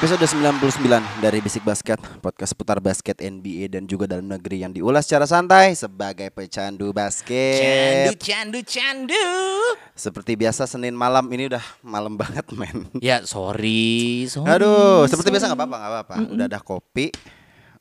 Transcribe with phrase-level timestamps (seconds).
[0.00, 5.04] Episode 99 dari Bisik Basket, podcast seputar basket NBA dan juga dalam negeri yang diulas
[5.04, 8.08] secara santai sebagai pecandu basket.
[8.16, 9.28] candu, candu.
[9.92, 12.88] Seperti biasa Senin malam ini udah malam banget men.
[13.04, 14.48] Ya sorry, sorry.
[14.48, 15.36] Aduh, seperti sorry.
[15.36, 16.14] biasa nggak apa-apa, nggak apa-apa.
[16.32, 17.06] Udah ada kopi,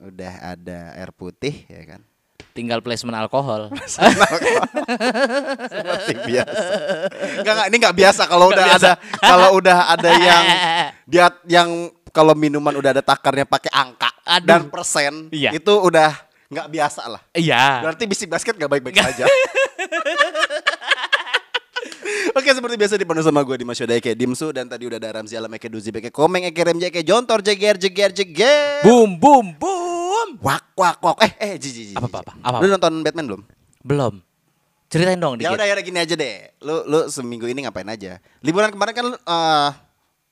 [0.04, 2.04] udah ada air putih, ya kan.
[2.52, 3.72] Tinggal placement alkohol.
[5.72, 6.64] Seperti biasa.
[7.40, 8.90] Enggak, enggak, ini nggak biasa kalau udah biasa.
[8.92, 8.92] ada
[9.24, 10.44] kalau udah ada yang
[11.12, 11.70] dia yang
[12.20, 14.44] kalau minuman udah ada takarnya pakai angka Aduh.
[14.44, 15.56] dan persen, Iya.
[15.56, 16.12] itu udah
[16.52, 17.22] nggak biasa lah.
[17.32, 17.80] Iya.
[17.80, 19.24] Berarti bisik basket gak baik-baik saja.
[22.32, 25.34] Oke seperti biasa dipenuhi sama gue Dimas Yoda Eke Dimsu Dan tadi udah ada Ramzi
[25.34, 30.28] Alam Eke Duzi Eke Komeng Eke Remji Eke Jontor Jeger Jeger Jeger Boom, boom, boom.
[30.40, 32.32] Wak wak wak Eh eh Ji Ji Ji Apa, apa, apa?
[32.42, 33.42] Apa, Lu nonton Batman belum?
[33.82, 34.14] Belum.
[34.88, 35.58] Ceritain dong Ya dikit.
[35.58, 39.06] udah ya udah gini aja deh Lu lu seminggu ini ngapain aja Liburan kemarin kan
[39.06, 39.70] lu, eh,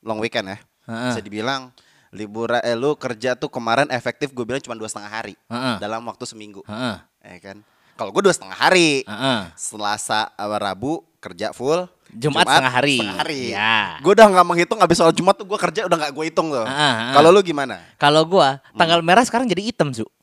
[0.01, 1.11] Long weekend ya Heeh.
[1.13, 1.69] Bisa dibilang
[2.07, 5.75] Liburan eh lu kerja tuh kemarin efektif gue bilang cuma dua setengah hari Heeh.
[5.83, 6.97] Dalam waktu seminggu Heeh.
[7.27, 7.57] Ya kan
[7.99, 9.39] Kalau gue dua setengah hari Heeh.
[9.59, 11.89] Selasa sama Rabu kerja full.
[12.07, 12.97] Jumat setengah hari.
[13.03, 13.41] Setengah hari.
[13.51, 13.99] Ya.
[13.99, 16.63] Gue udah nggak menghitung abis soal Jumat tuh gue kerja udah nggak gue hitung tuh.
[16.63, 17.11] Ah.
[17.11, 17.83] Kalau lu gimana?
[17.99, 20.07] Kalau gua tanggal merah sekarang jadi hitam, Su.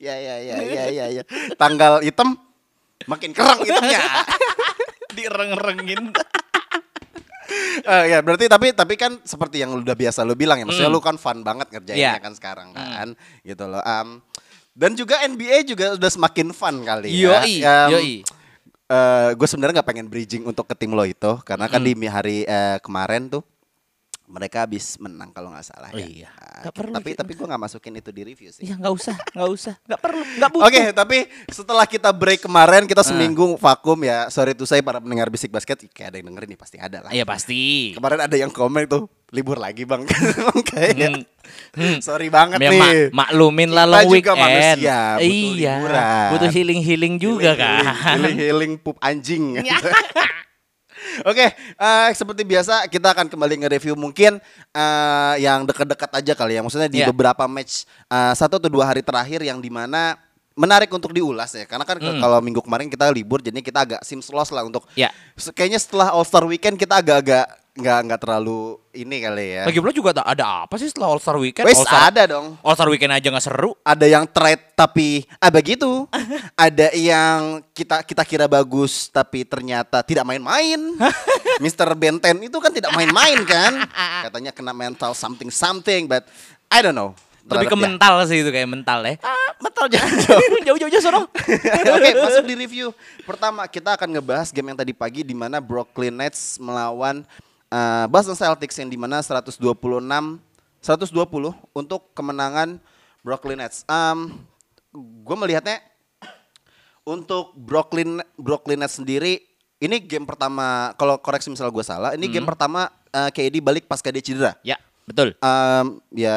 [0.00, 1.22] Ya ya ya ya ya ya.
[1.60, 2.36] Tanggal hitam
[3.04, 4.00] makin kerang hitamnya.
[5.16, 6.12] Direng-rengin.
[7.80, 10.64] Eh, ya berarti tapi tapi kan seperti yang udah biasa lu bilang ya.
[10.68, 10.98] Maksudnya Hmm.
[10.98, 12.22] lu kan fun banget ngerjainnya Iya.
[12.22, 13.16] kan sekarang kan.
[13.42, 13.80] Gitu loh.
[13.82, 14.20] Am,
[14.76, 17.88] dan juga NBA juga udah semakin fun kali Yoi, ya.
[17.88, 18.14] Em, yoi.
[19.38, 22.78] gue sebenarnya nggak pengen bridging untuk ke tim lo itu karena kan di hari eh,
[22.82, 23.42] kemarin tuh
[24.30, 26.06] mereka habis menang kalau nggak salah Oh ya.
[26.06, 26.30] iya.
[26.30, 28.62] Nah, Nggak perlu tapi tapi gue nggak masukin itu di review sih.
[28.62, 30.66] Ya nggak usah, nggak usah, nggak perlu, nggak butuh.
[30.66, 31.18] Oke, tapi
[31.48, 32.88] setelah kita break kemarin Ah.
[32.88, 34.28] kita seminggu vakum ya.
[34.28, 37.10] Sorry tuh saya para pendengar bisik basket kayak ada yang dengerin nih pasti ada lah.
[37.10, 37.90] Iya pasti.
[37.92, 40.06] Kemarin ada yang komen tuh libur lagi bang.
[40.70, 41.22] Kayaknya.
[41.72, 41.98] Hmm.
[41.98, 42.78] Sorry banget Ya, nih.
[43.10, 44.38] mak- maklumin lah long juga weekend.
[44.38, 45.72] manusia, butuh iya.
[45.74, 46.28] liburan.
[46.30, 47.82] Butuh healing-healing juga kan.
[48.14, 49.58] Healing healing pup anjing.
[51.22, 54.36] Oke, eh, seperti biasa kita akan kembali nge-review mungkin
[54.70, 56.62] eh, yang dekat-dekat aja kali ya.
[56.62, 57.08] Maksudnya di Iya.
[57.10, 60.16] beberapa match eh, satu atau dua hari terakhir yang di mana
[60.52, 61.64] menarik untuk diulas ya.
[61.64, 62.20] Karena kan Mm.
[62.20, 64.84] kalau minggu kemarin kita libur, jadi kita agak seems lost lah untuk.
[64.92, 65.08] Ya.
[65.32, 69.64] Se- Kayaknya setelah All Star Weekend kita agak-agak nggak nggak terlalu ini kali ya.
[69.70, 71.62] Lagi pula juga ada apa sih setelah All Star Weekend?
[71.62, 72.58] Wes ada dong.
[72.66, 73.78] All Star Weekend aja nggak seru.
[73.86, 76.10] ada yang trade tapi ah begitu.
[76.66, 80.78] ada yang kita kita kira bagus tapi ternyata tidak main-main.
[81.62, 81.94] Mr.
[81.94, 83.86] Benten itu kan tidak main-main kan?
[84.26, 86.26] Katanya kena mental something something but
[86.66, 87.14] I don't know.
[87.50, 89.18] Lebih ke mental sih itu kayak mental ya.
[89.26, 90.42] Ah, mental jangan jauh.
[90.70, 91.26] Jauh-jauh aja sono.
[91.26, 92.94] Oke, masuk di review.
[93.26, 97.26] Pertama, kita akan ngebahas game yang tadi pagi di mana Brooklyn Nets melawan
[97.70, 101.16] uh, Boston Celtics yang di mana 126 120
[101.72, 102.78] untuk kemenangan
[103.20, 103.84] Brooklyn Nets.
[103.84, 104.42] Um,
[105.24, 105.78] gue melihatnya
[107.02, 109.40] untuk Brooklyn Brooklyn Nets sendiri
[109.80, 114.12] ini game pertama kalau koreksi misalnya gue salah, ini game pertama uh, KD balik pasca
[114.12, 114.52] dia cedera.
[114.60, 114.76] Ya,
[115.08, 115.32] betul.
[115.40, 116.36] Um, ya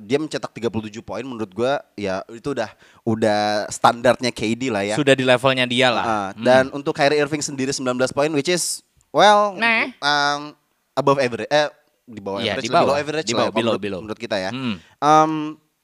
[0.00, 2.72] dia mencetak 37 poin menurut gua ya itu udah
[3.04, 4.96] udah standarnya KD lah ya.
[4.96, 6.04] Sudah di levelnya dia lah.
[6.04, 6.44] Ah, Hmm.
[6.44, 8.80] dan untuk Kyrie Irving sendiri 19 poin which is
[9.12, 9.92] well Nah.
[10.00, 10.56] um,
[10.98, 11.70] above average eh
[12.02, 12.98] di bawah Iya, average di below bawah.
[12.98, 14.00] average Di bawah, ya, below, menurut, below.
[14.02, 14.50] menurut kita ya.
[14.50, 14.76] Hmm.
[14.98, 15.32] Um,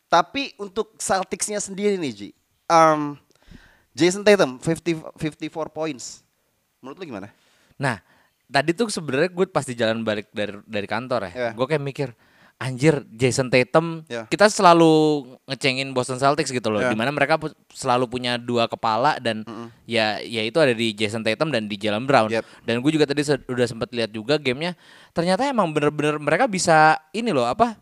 [0.07, 2.29] tapi untuk Celticsnya sendiri nih Ji.
[2.67, 3.15] Um,
[3.93, 5.39] Jason Tatum 50 54
[5.71, 6.27] points.
[6.81, 7.31] Menurut lu gimana?
[7.75, 8.03] Nah,
[8.45, 11.51] tadi tuh sebenarnya gue pas di jalan balik dari dari kantor ya, Iya.
[11.53, 12.09] gue kayak mikir,
[12.57, 14.25] anjir Jason Tatum, Iya.
[14.27, 16.91] kita selalu ngecengin Boston Celtics gitu loh, Iya.
[16.91, 19.43] di mana mereka pu- selalu punya dua kepala dan
[19.85, 22.31] ya ya itu ada di Jason Tatum dan di Jalen Brown.
[22.31, 22.45] Yep.
[22.63, 24.79] Dan gue juga tadi se- udah sempat lihat juga gamenya,
[25.11, 27.77] ternyata emang bener-bener mereka bisa ini loh apa?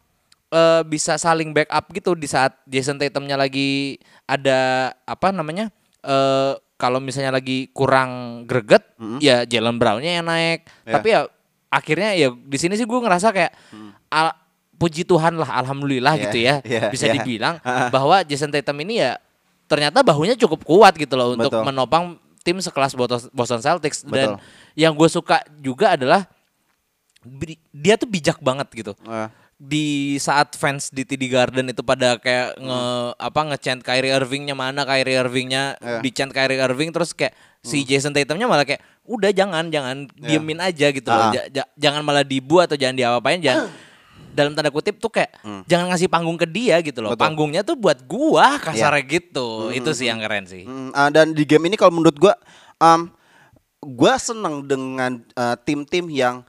[0.49, 3.97] eh, bisa saling backup gitu di saat Jason Tatumnya lagi
[4.27, 8.85] ada apa namanya eh kalau misalnya lagi kurang greget
[9.17, 10.93] ya Jalen Brownnya yang naik Ya.
[10.93, 11.25] tapi ya
[11.69, 13.49] akhirnya ya di sini sih gue ngerasa kayak
[14.11, 14.37] al-
[14.83, 17.15] puji Tuhan lah alhamdulillah Iya, gitu ya iya, bisa iya.
[17.15, 17.87] dibilang Ah.
[17.95, 19.15] bahwa Jason Tatum ini ya
[19.65, 21.65] ternyata bahunya cukup kuat gitu loh untuk Betul.
[21.65, 22.05] menopang
[22.43, 22.99] tim sekelas
[23.31, 24.43] Boston Celtics dan Betul.
[24.75, 26.27] yang gue suka juga adalah
[27.73, 29.87] dia tuh bijak banget gitu Eh, di
[30.19, 32.83] saat fans di TD Garden itu pada kayak nge
[33.17, 36.03] apa ngechant Kyrie Irvingnya mana Kyrie Irvingnya Iya.
[36.03, 37.31] di chant Kyrie Irving terus kayak
[37.63, 40.27] si Jason Tatumnya malah kayak udah jangan jangan Iya.
[40.29, 41.33] diemin aja gitu loh Ah.
[41.33, 43.71] Ja- ja- jangan malah dibu atau jangan diapa-apain jangan
[44.33, 45.39] dalam tanda kutip tuh kayak
[45.69, 47.13] jangan ngasih panggung ke dia gitu loh.
[47.15, 47.23] Betul.
[47.23, 49.71] panggungnya tuh buat gua kasarnya gitu.
[49.71, 50.65] Itu sih yang keren sih.
[50.65, 52.35] Mm, ah, dan di game ini kalau menurut gua
[52.81, 53.13] um,
[53.85, 56.43] gua seneng dengan uh, tim-tim yang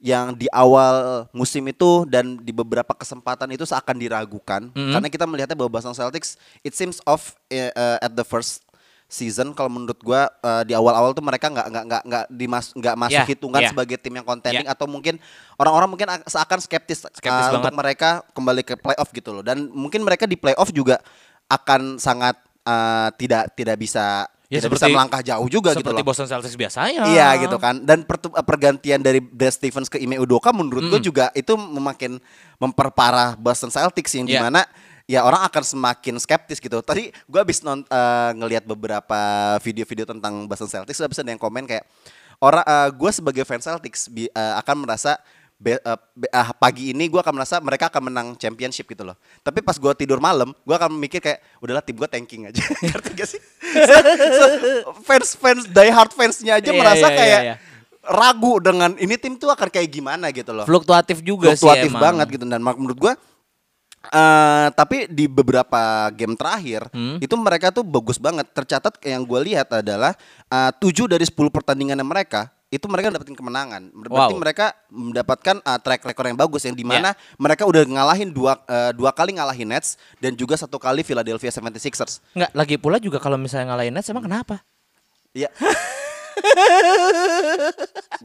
[0.00, 4.72] yang di awal musim itu dan di beberapa kesempatan itu seakan diragukan.
[4.72, 8.64] Karena kita melihatnya bahwa Boston Celtics it seems off eh, eh, at the first
[9.10, 12.94] season kalau menurut gua eh, di awal-awal tuh mereka nggak nggak nggak nggak dimas nggak
[12.96, 13.68] masuk Ya, hitungan ya.
[13.68, 14.70] sebagai tim yang contending Ya.
[14.70, 15.18] atau mungkin
[15.56, 17.74] orang-orang mungkin ak- seakan skeptis, eh, Skeptis untuk banget.
[17.76, 21.02] mereka kembali ke playoff gitu loh dan mungkin mereka di playoff juga
[21.46, 26.02] akan sangat eh, tidak tidak bisa Ya, tidak bisa seperti- melangkah jauh juga gitu seperti
[26.02, 26.06] loh.
[26.06, 27.78] Boston Celtics biasanya Iya gitu kan.
[27.80, 32.18] Dan pertu- pergantian dari Brad Stevens ke Ime Udoka menurut gue juga itu memakin
[32.58, 34.32] memperparah Boston Celtics yang Iya.
[34.32, 34.60] di mana
[35.10, 36.78] ya orang akan semakin skeptis gitu.
[36.80, 39.18] Tadi gue habis non eh, ngelihat beberapa
[39.58, 41.82] video-video tentang Boston Celtics, habis ada yang komen kayak
[42.38, 42.62] orang
[42.92, 45.18] gue sebagai fans Celtics bi- eh, akan merasa
[45.56, 49.18] be- eh, be- ah, pagi ini gue akan merasa mereka akan menang championship gitu loh.
[49.40, 52.62] Tapi pas gue tidur malam, gue akan mikir kayak udahlah tim gue tanking aja.
[52.86, 53.40] Ngerti gak sih?
[55.02, 57.56] fans fans die hard fansnya aja Iya, merasa iya, kayak iya, iya.
[58.02, 60.64] ragu dengan ini tim tuh akan kayak gimana gitu loh.
[60.64, 62.02] fluktuatif juga Fluktuatif sih emang.
[62.02, 63.12] banget gitu dan menurut gua
[64.02, 67.20] eh tapi di beberapa game terakhir Hmm.
[67.20, 68.48] itu mereka tuh bagus banget.
[68.48, 70.16] Tercatat yang gue lihat adalah
[70.48, 73.90] eh, tujuh dari 10 pertandingan mereka itu mereka dapetin kemenangan.
[73.92, 74.40] Berarti Wow.
[74.40, 78.94] mereka mendapatkan eh, track record yang bagus yang di mana mereka udah ngalahin dua eh,
[78.94, 82.24] dua kali ngalahin Nets dan juga satu kali Philadelphia 76ers.
[82.32, 84.64] Nggak, lagi pula juga kalau misalnya ngalahin Nets emang kenapa?
[85.36, 85.50] Iya.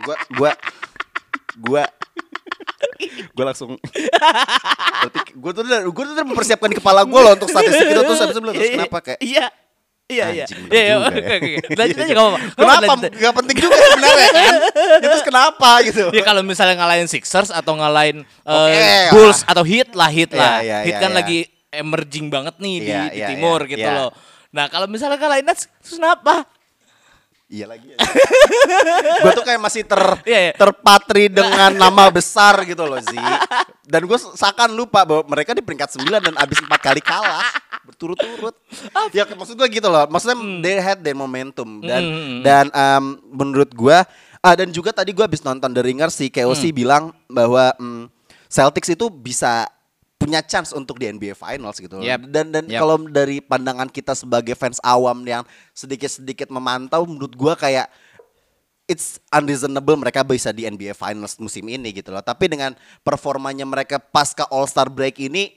[0.06, 0.52] gua gua
[1.58, 1.84] gua
[3.36, 7.50] gua langsung berarti gua tuh udah gua tuh udah mempersiapkan di kepala gua loh untuk
[7.52, 9.48] statistik itu terus habis itu terus kenapa kayak Iya.
[10.06, 10.46] Iya, iya.
[10.70, 10.96] Iya, iya,
[11.42, 11.60] ya.
[11.82, 12.38] Lanjut aja enggak apa-apa.
[12.38, 13.12] Nggak kenapa apa-apa, lanjut.
[13.26, 14.54] gak penting juga sebenarnya kan
[15.02, 19.10] itu terus kenapa gitu Ya kalau misalnya ngalahin Sixers atau ngalahin Oke lah.
[19.10, 20.56] Bulls atau Heat lah Heat Iya, lah.
[20.62, 21.18] iya, Heat iya, kan iya.
[21.18, 21.40] lagi
[21.74, 23.98] emerging banget nih di, Iya, di iya, timur iya, gitu iya.
[23.98, 24.10] loh.
[24.54, 26.46] Nah kalau misalnya ngalahin Nets terus kenapa?
[27.48, 27.98] Iya lagi ya.
[29.22, 30.54] gua tuh kayak masih ter Iya, iya.
[30.54, 33.22] terpatri dengan nama besar gitu loh Zi
[33.86, 37.46] dan gue seakan lupa bahwa mereka di peringkat 9 dan abis empat kali kalah
[37.86, 38.58] berturut-turut
[39.12, 42.42] ya maksud gue gitu loh maksudnya they had their momentum dan Hmm.
[42.42, 43.98] dan em, menurut gue
[44.40, 46.76] ah, dan juga tadi gue abis nonton The Ringer si KOC Hmm.
[46.76, 48.10] bilang bahwa em,
[48.46, 49.70] Celtics itu bisa
[50.26, 52.06] punya chance untuk di NBA Finals gitu loh.
[52.06, 52.34] Yep.
[52.34, 52.80] dan dan Yep.
[52.82, 55.46] kalau dari pandangan kita sebagai fans awam yang
[55.78, 57.86] sedikit-sedikit memantau menurut gue kayak
[58.90, 62.26] it's unreasonable mereka bisa di NBA Finals musim ini gitu loh.
[62.26, 62.74] Tapi dengan
[63.06, 65.54] performanya mereka pasca All Star break ini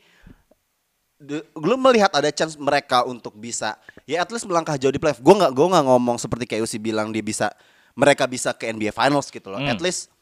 [1.59, 3.75] lu melihat ada chance mereka untuk bisa
[4.07, 5.19] ya at least melangkah jauh di playoff.
[5.19, 7.51] Gue nggak gue nggak ngomong seperti kayak Usi bilang dia bisa
[7.99, 9.59] mereka bisa ke NBA Finals gitu loh.
[9.59, 9.73] Hmm.
[9.73, 10.13] At least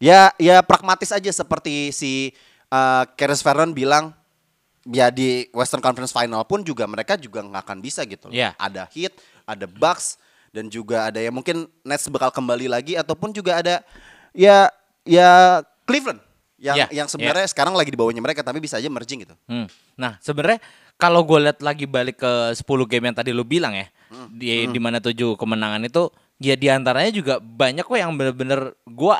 [0.00, 2.32] ya ya pragmatis aja seperti si
[2.72, 4.16] uh, Keres Vernon bilang
[4.88, 8.34] ya di Western Conference Final pun juga mereka juga nggak akan bisa gitu loh.
[8.34, 8.56] Iya.
[8.56, 9.12] Ada Heat,
[9.46, 10.16] ada Bucks
[10.50, 13.84] dan juga ada yang mungkin Nets bakal kembali lagi ataupun juga ada
[14.34, 14.66] ya
[15.06, 16.20] ya Cleveland
[16.62, 19.34] yang Iya, yang sebenarnya sekarang lagi di bawahnya mereka tapi bisa aja merging gitu.
[19.50, 19.66] Hmm.
[19.98, 20.62] Nah, sebenarnya
[20.94, 24.30] kalau gue lihat lagi balik ke 10 game yang tadi lu bilang ya, Hmm.
[24.30, 26.06] di di mana tujuh kemenangan itu,
[26.38, 29.14] ya di antaranya juga banyak kok yang bener-bener gue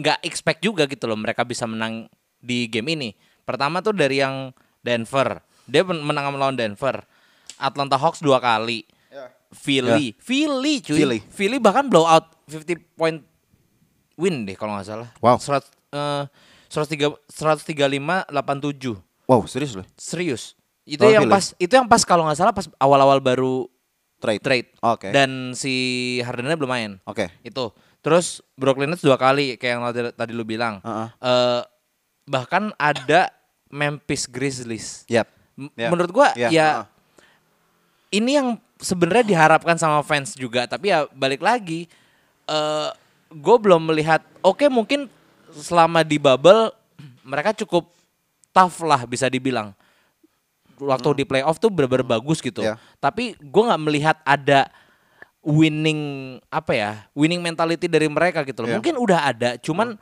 [0.00, 2.08] nggak expect juga gitu loh mereka bisa menang
[2.42, 3.10] di game ini.
[3.42, 4.50] Pertama tuh dari yang
[4.82, 7.06] Denver, dia men- menang melawan Denver.
[7.56, 8.82] Atlanta Hawks dua kali.
[9.52, 10.96] Philly, Philly cuy.
[10.96, 11.18] Philly.
[11.28, 13.20] Philly bahkan blowout 50 point
[14.16, 15.08] win deh kalau nggak salah.
[15.20, 15.36] Wow.
[15.36, 15.60] Serat,
[15.92, 16.24] eh,
[16.72, 18.96] 103 135 87.
[19.28, 19.84] Wow, serius loh.
[19.94, 20.56] Serius.
[20.82, 21.34] Itu Lawan yang Philly?
[21.36, 23.68] pas itu yang pas kalau nggak salah pas awal-awal baru
[24.18, 24.40] Trade.
[24.40, 24.68] trade.
[24.80, 25.10] Oke.
[25.10, 25.74] Dan si
[26.22, 26.90] Hardennya belum main.
[27.04, 27.28] Oke.
[27.44, 27.74] Itu.
[28.00, 30.80] Terus Brooklyn Nets dua kali kayak yang tadi, tadi lu bilang.
[30.80, 31.08] Heeh.
[31.20, 31.60] Eh,
[32.24, 33.30] bahkan ada
[33.68, 35.04] Memphis Grizzlies.
[35.52, 35.88] M- Ya.
[35.88, 36.84] Menurut gua Ya, ya heeh.
[38.14, 41.86] ini yang sebenarnya diharapkan sama fans juga, tapi ya balik lagi
[42.42, 42.90] eh
[43.32, 45.08] gue belum melihat oke mungkin
[45.54, 46.68] selama di bubble
[47.22, 47.88] mereka cukup
[48.52, 49.72] tough lah bisa dibilang
[50.76, 52.60] waktu di playoff tuh bener-bener bagus gitu.
[52.60, 52.76] Ya.
[52.98, 54.68] Tapi gue nggak melihat ada
[55.42, 56.00] winning
[56.46, 58.70] apa ya winning mentality dari mereka gitu loh.
[58.70, 58.76] Ya.
[58.78, 59.94] Mungkin udah ada, cuman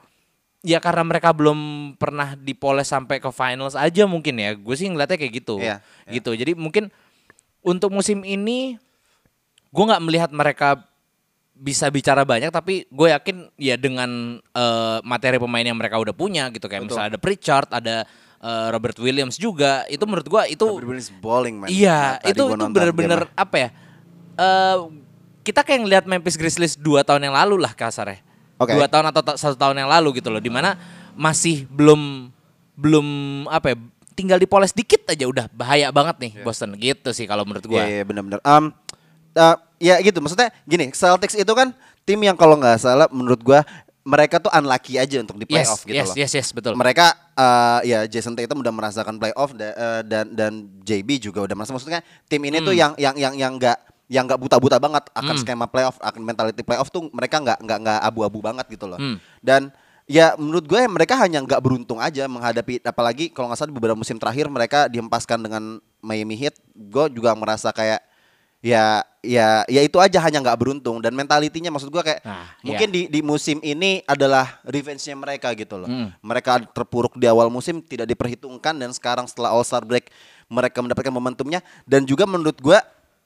[0.61, 4.52] ya karena mereka belum pernah dipoles sampai ke finals aja mungkin ya.
[4.57, 5.57] Gue sih ngeliatnya kayak gitu.
[5.61, 6.12] Iya, iya.
[6.21, 6.31] Gitu.
[6.37, 6.93] Jadi mungkin
[7.64, 8.76] untuk musim ini
[9.71, 10.81] gue nggak melihat mereka
[11.61, 16.49] bisa bicara banyak tapi gue yakin ya dengan eh, materi pemain yang mereka udah punya
[16.49, 16.97] gitu kayak Betul.
[16.97, 17.97] misalnya ada Pritchard, ada
[18.40, 19.85] eh, Robert Williams juga.
[19.88, 21.69] Itu menurut gue itu is bowling man.
[21.69, 23.69] Iya, Nah, itu itu bener-bener apa ya?
[24.40, 24.79] Eh
[25.40, 28.30] kita kayak ngeliat Memphis Grizzlies dua tahun yang lalu lah kasarnya.
[28.61, 28.76] Oke.
[28.76, 30.76] Dua tahun atau ta- satu tahun yang lalu gitu loh, di mana
[31.17, 32.29] masih belum
[32.76, 33.07] belum
[33.49, 33.76] apa ya?
[34.12, 37.81] Tinggal dipoles dikit aja udah bahaya banget nih Boston gitu sih kalau menurut gua.
[37.83, 38.40] Iya, iya benar-benar.
[38.43, 38.69] Um,
[39.33, 41.73] uh, ya gitu, maksudnya gini, Celtics itu kan
[42.05, 43.64] tim yang kalau nggak salah menurut gua
[44.00, 46.17] mereka tuh unlucky aja untuk di Yes, playoff gitu yes, loh.
[46.17, 46.73] yes, yes, betul.
[46.73, 51.52] Mereka uh, ya Jason Tatum udah merasakan playoff da- uh, dan dan JB juga udah
[51.55, 52.67] merasa maksudnya tim ini Hmm.
[52.67, 53.76] tuh yang yang yang yang enggak
[54.11, 55.43] yang nggak buta-buta banget akan Hmm.
[55.47, 58.99] skema playoff, akan mentality playoff tuh mereka nggak nggak nggak abu-abu banget gitu loh.
[58.99, 59.23] Hmm.
[59.38, 59.71] Dan
[60.11, 64.19] ya menurut gue mereka hanya nggak beruntung aja menghadapi apalagi kalau nggak salah beberapa musim
[64.19, 66.59] terakhir mereka dihempaskan dengan Miami Heat.
[66.75, 68.02] Gue juga merasa kayak
[68.61, 72.93] ya ya ya itu aja hanya nggak beruntung dan mentalitinya maksud gue kayak Nah, mungkin
[72.93, 75.87] di di musim ini adalah revenge-nya mereka gitu loh.
[75.87, 76.11] Hmm.
[76.21, 80.11] Mereka terpuruk di awal musim tidak diperhitungkan dan sekarang setelah All Star break
[80.50, 82.76] mereka mendapatkan momentumnya dan juga menurut gue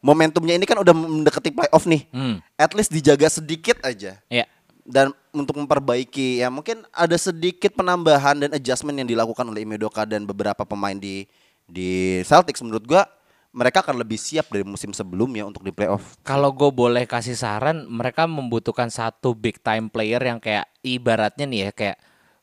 [0.04, 2.04] momentumnya ini kan udah mendekati playoff nih.
[2.12, 2.44] Hmm.
[2.60, 4.44] At least dijaga sedikit aja Iya.
[4.84, 10.04] dan untuk memperbaiki ya mungkin ada sedikit penambahan dan adjustment yang dilakukan oleh Ime Udoka
[10.04, 11.24] dan beberapa pemain di
[11.64, 13.08] di Celtics menurut gua
[13.54, 16.18] mereka akan lebih siap dari musim sebelumnya untuk di playoff.
[16.26, 21.60] Kalau gue boleh kasih saran, mereka membutuhkan satu big time player yang kayak ibaratnya nih
[21.62, 21.96] ya kayak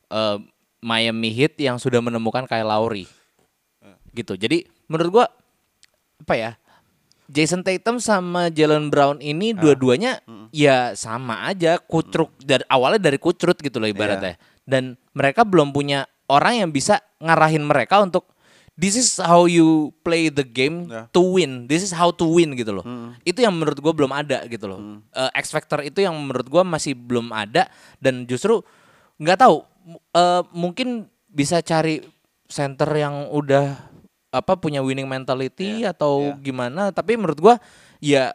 [0.08, 0.36] eh,
[0.80, 3.04] Miami Heat yang sudah menemukan Kyle Lowry,
[4.16, 4.34] gitu.
[4.40, 5.26] Jadi menurut gua
[6.24, 6.50] apa ya?
[7.32, 10.20] Jason Tatum sama Jalen Brown ini dua-duanya
[10.52, 14.36] ya sama aja kucruk dari awalnya dari kucrut gitu loh ibaratnya.
[14.62, 18.28] Dan mereka belum punya orang yang bisa ngarahin mereka untuk
[18.76, 21.08] this is how you play the game Ya.
[21.08, 21.64] to win.
[21.66, 22.84] This is how to win gitu loh.
[23.24, 24.80] Itu yang menurut gua belum ada gitu loh.
[25.08, 27.64] Eh, X factor itu yang menurut gua masih belum ada
[27.96, 28.60] dan justru
[29.16, 29.64] nggak tahu
[30.12, 32.04] eh, mungkin bisa cari
[32.44, 33.91] center yang udah
[34.32, 36.90] apa punya winning mentality atau gimana.
[36.90, 37.54] Tapi menurut gua
[38.00, 38.32] ya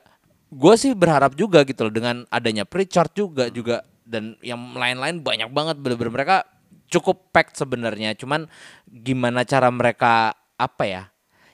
[0.53, 5.49] gua sih berharap juga gitu loh dengan adanya Pritchard juga juga dan yang lain-lain banyak
[5.49, 5.75] banget.
[5.81, 6.37] Bener-bener mereka
[6.87, 8.13] cukup packed sebenarnya.
[8.13, 8.45] Cuman
[8.85, 11.03] gimana cara mereka apa ya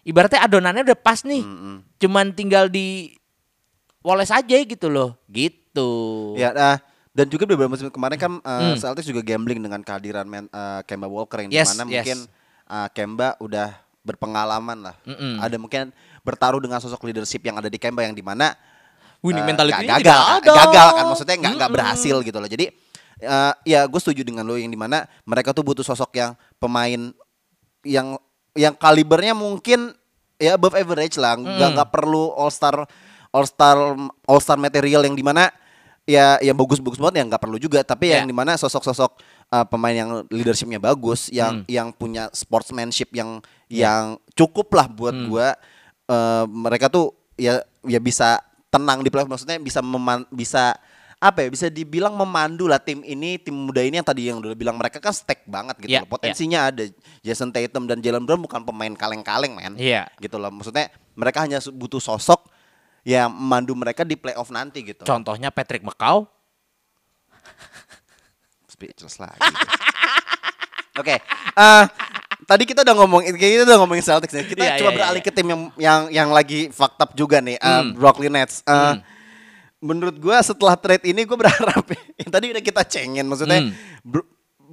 [0.03, 1.41] ibaratnya adonannya udah pas nih.
[1.97, 3.15] Cuman tinggal di
[4.03, 5.15] woles aja gitu loh.
[5.31, 5.89] Gitu.
[6.35, 6.77] Ya nah,
[7.15, 8.77] dan juga beberapa musim kemarin kan uh, Hmm.
[8.77, 11.93] Celtics juga gambling dengan kehadiran men, uh, Kemba Walker yang Yes, di mana yes.
[12.03, 12.19] mungkin
[12.67, 13.69] uh, Kemba udah
[14.03, 14.95] berpengalaman lah.
[15.07, 15.39] Mm-mm.
[15.39, 15.89] Ada mungkin
[16.22, 18.53] bertaruh dengan sosok leadership yang ada di Kemba yang di mana
[19.24, 20.51] Winning eh, mentality-nya gagal, tidak ada.
[20.51, 21.77] gagal kan maksudnya nggak nggak Mm-mm.
[21.79, 22.50] berhasil gitu loh.
[22.51, 22.65] Jadi
[23.24, 27.15] eh, ya gue setuju dengan lo yang di mana mereka tuh butuh sosok yang pemain
[27.83, 28.19] yang
[28.53, 29.95] yang kalibernya mungkin
[30.36, 31.74] ya above average lah, nggak Mm.
[31.79, 32.83] nggak perlu all star
[33.31, 33.79] all star
[34.27, 35.48] all star material yang di mana
[36.03, 38.19] ya yang bagus-bagus banget ya nggak perlu juga tapi Ya.
[38.19, 41.65] yang di mana sosok-sosok uh, pemain yang leadershipnya bagus yang Hmm.
[41.69, 43.38] yang punya sportsmanship yang
[43.69, 43.86] Ya.
[43.89, 45.29] yang cukup lah buat Hmm.
[45.29, 45.53] gua
[46.10, 50.74] uh, mereka tuh ya ya bisa tenang di playoff maksudnya bisa meman, bisa
[51.17, 54.51] apa ya bisa dibilang memandu lah tim ini tim muda ini yang tadi yang udah
[54.51, 56.83] bilang mereka kan stack banget gitu Ya, loh potensinya ada
[57.24, 60.12] Jason Tatum dan Jalen Brown bukan pemain kaleng-kaleng men Iya.
[60.19, 62.43] gitu loh maksudnya mereka hanya butuh sosok
[63.03, 66.27] yang memandu mereka di playoff nanti gitu contohnya Patrick McCaw
[68.83, 69.39] speechless lagi.
[70.93, 71.83] Oke, eh,
[72.43, 74.45] tadi kita udah ngomongin, kita udah ngomongin Celtics nih.
[74.45, 75.27] Kita Iya, coba iya, beralih iya.
[75.27, 77.95] ke tim yang yang yang lagi fucked up juga nih, eh, Hmm.
[77.95, 78.61] Brooklyn Nets.
[78.61, 78.99] Eh, Hmm.
[79.79, 81.83] Menurut gua setelah trade ini gue berharap,
[82.21, 83.67] yang tadi udah kita cengin, maksudnya.
[83.99, 84.29] Bro-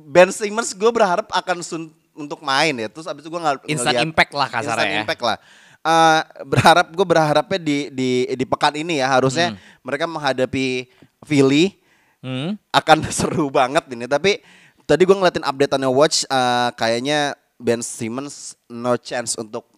[0.06, 2.86] Ben Simmons gue berharap akan sun untuk main ya.
[2.86, 5.00] Terus abis itu gue nggak Instant ngeliat- impact lah kasarnya instant ya.
[5.02, 5.36] impact lah.
[5.80, 9.58] Eh, berharap gue berharapnya di di di pekan ini ya harusnya Hmm.
[9.80, 10.86] mereka menghadapi
[11.24, 11.79] Philly
[12.20, 12.60] Hmm.
[12.70, 14.04] akan seru banget ini.
[14.04, 14.44] Tapi
[14.84, 19.68] tadi gue ngeliatin updateannya Watch, eh, kayaknya Ben Simmons no chance untuk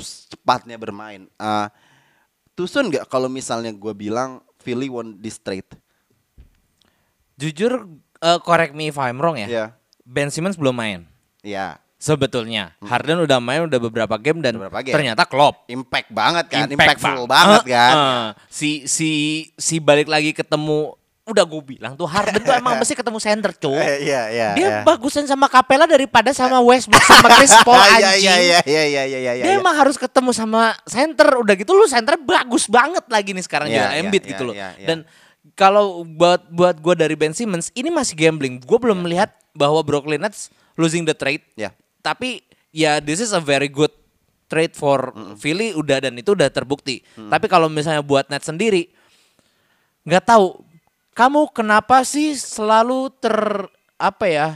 [0.00, 1.28] cepatnya bermain.
[1.36, 1.68] Uh,
[2.52, 5.68] too soon nggak kalau misalnya gue bilang Philly won this trade?
[7.34, 7.88] Jujur,
[8.18, 9.48] eh, correct me if I'm wrong ya.
[9.48, 9.64] Iya,
[10.02, 11.00] Ben Simmons belum main.
[11.40, 11.80] iya.
[12.00, 14.96] Sebetulnya Harden udah main udah beberapa game dan Beberapa game.
[14.96, 15.68] ternyata klop.
[15.68, 17.92] Impact banget kan, Impact impactful bang- banget kan.
[17.92, 18.28] Eh, eh.
[18.48, 19.10] si si
[19.52, 23.76] si balik lagi ketemu udah gue bilang tuh Harden tuh emang mesti ketemu center cuy.
[23.76, 24.48] Eh, Iya, iya.
[24.56, 24.78] Dia iya.
[24.82, 28.24] bagusan sama Capella daripada sama Westbrook sama Chris Paul Iya, anjing.
[28.24, 29.32] Iya, iya, iya, iya, iya, iya.
[29.44, 29.60] Dia iya.
[29.60, 33.92] emang harus ketemu sama center udah gitu lu center bagus banget lagi nih sekarang Iya,
[33.92, 34.54] Joel Embiid iya, gitu loh.
[34.56, 34.86] iya, iya.
[34.90, 34.98] Dan
[35.54, 38.58] kalau buat buat gue dari Ben Simmons ini masih gambling.
[38.64, 41.44] Gue belum melihat bahwa Brooklyn Nets losing the trade.
[41.54, 41.70] Ya.
[42.00, 43.92] Tapi ya this is a very good
[44.50, 47.06] trade for Philly udah dan itu udah terbukti.
[47.14, 48.90] Tapi kalau misalnya buat Nets sendiri
[50.00, 50.64] nggak tahu
[51.14, 53.34] kamu kenapa sih selalu ter
[54.00, 54.48] apa ya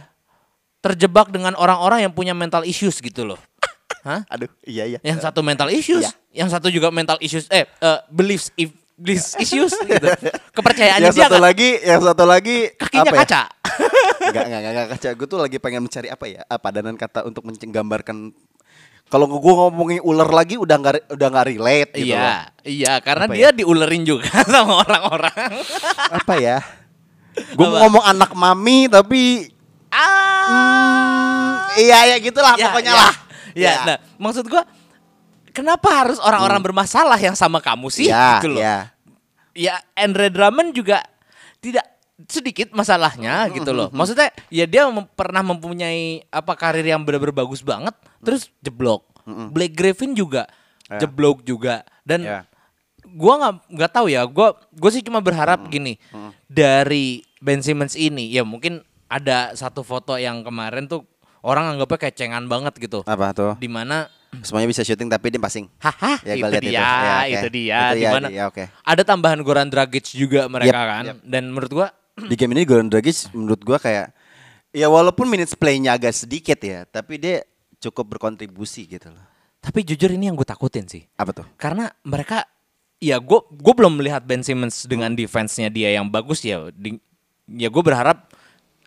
[0.81, 3.41] terjebak dengan orang-orang yang punya mental issues gitu loh.
[4.07, 4.21] Hah?
[4.29, 4.99] Aduh, iya iya.
[5.01, 6.45] Yang satu mental issues, Iya.
[6.45, 8.69] yang satu juga mental issues eh eh, beliefs if
[9.01, 10.07] beliefs issues gitu.
[10.53, 13.21] Kepercayaannya yang dia satu lagi, yang satu lagi kakinya apa ya?
[13.25, 13.43] kaca.
[14.25, 15.09] Enggak, enggak, enggak, kaca.
[15.21, 16.41] Gue tuh lagi pengen mencari apa ya?
[16.57, 18.33] Padanan kata untuk menggambarkan
[19.15, 22.19] kalau gue ngomongin ular lagi udah nggak udah nggak relate gitu loh.
[22.19, 22.35] iya,
[22.67, 23.51] iya karena Apa dia ya?
[23.55, 25.63] diulerin juga sama orang-orang.
[26.11, 26.59] Apa ya?
[27.59, 29.47] Gue ngomong anak mami tapi
[29.95, 31.63] ah.
[31.79, 32.99] iya ya gitulah Ya, pokoknya ya.
[32.99, 33.15] lah.
[33.55, 34.67] Ya, nah maksud gua
[35.55, 38.59] kenapa harus orang-orang bermasalah yang sama kamu sih ya, gitu loh.
[38.59, 38.91] ya.
[39.55, 41.07] Ya Andre Drummond juga
[41.63, 41.87] tidak
[42.25, 43.91] sedikit masalahnya gitu loh.
[43.91, 49.03] Maksudnya ya dia mem- pernah mempunyai apa karir yang benar-benar bagus banget terus jeblok.
[49.25, 50.45] Blake Griffin juga
[50.85, 51.01] Ya.
[51.01, 52.39] jeblok juga dan Ya.
[53.09, 54.23] gua nggak nggak tahu ya.
[54.25, 55.97] Gua gue sih cuma berharap gini
[56.45, 61.09] dari Ben Simmons ini ya mungkin ada satu foto yang kemarin tuh
[61.41, 63.01] orang anggapnya kecengan banget gitu.
[63.03, 63.53] Apa tuh?
[63.57, 65.71] Di mana Semuanya bisa syuting tapi dia passing.
[65.79, 66.75] Haha, Ya, itu, gua lihat dia, itu.
[66.75, 67.31] Ya, oke.
[67.31, 68.65] itu dia, Itu di ya, mana ya, oke.
[68.67, 71.17] ada tambahan Goran Dragic juga mereka Yep, kan, yep.
[71.23, 74.15] dan menurut gua Di game ini Goran Dragic menurut gua kayak
[74.71, 77.43] ya walaupun minutes play-nya agak sedikit ya, tapi dia
[77.79, 79.23] cukup berkontribusi gitu loh.
[79.61, 81.47] tapi jujur ini yang gue takutin sih, Apa tuh?
[81.57, 82.45] karena mereka
[83.01, 87.01] ya gue gue belum melihat Ben Simmons dengan defense-nya dia yang bagus ya, di,
[87.49, 88.29] ya gue berharap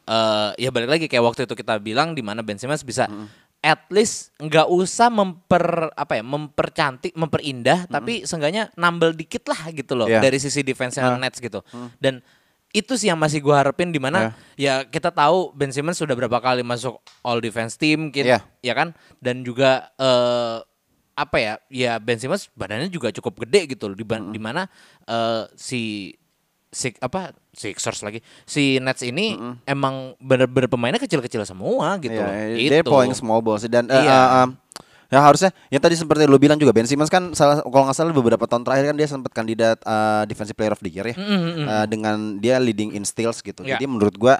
[0.05, 3.09] eh ya balik lagi kayak waktu itu kita bilang di mana Ben Simmons bisa
[3.57, 9.97] at least nggak usah memper apa ya mempercantik memperindah tapi seenggaknya nambel dikit lah gitu
[9.97, 10.21] loh Iya.
[10.21, 11.59] dari sisi defense Nets gitu.
[11.97, 12.21] Dan
[12.77, 16.37] itu sih yang masih gue harapin di mana ya kita tahu Ben Simmons sudah berapa
[16.37, 18.45] kali masuk All Defense Team gitu Iya.
[18.61, 20.61] ya kan dan juga eh
[21.17, 24.69] apa ya ya Ben Simmons badannya juga cukup gede gitu loh di di mana
[25.03, 26.13] eh, si
[26.67, 29.33] si apa Sixers lagi si Nets ini
[29.65, 32.29] emang bener-bener pemainnya kecil-kecil semua gitu loh.
[32.29, 32.69] Iya, Itu.
[32.69, 33.97] They're playing small balls dan Iya.
[33.97, 34.49] eh, em,
[35.07, 38.11] ya harusnya yang tadi seperti lu bilang juga Ben Simmons kan salah kalau nggak salah
[38.11, 41.85] beberapa tahun terakhir kan dia sempat kandidat eh, defensive player of the year ya Eh,
[41.87, 43.61] dengan dia leading in steals gitu.
[43.61, 43.75] Iya.
[43.75, 44.39] Jadi menurut gua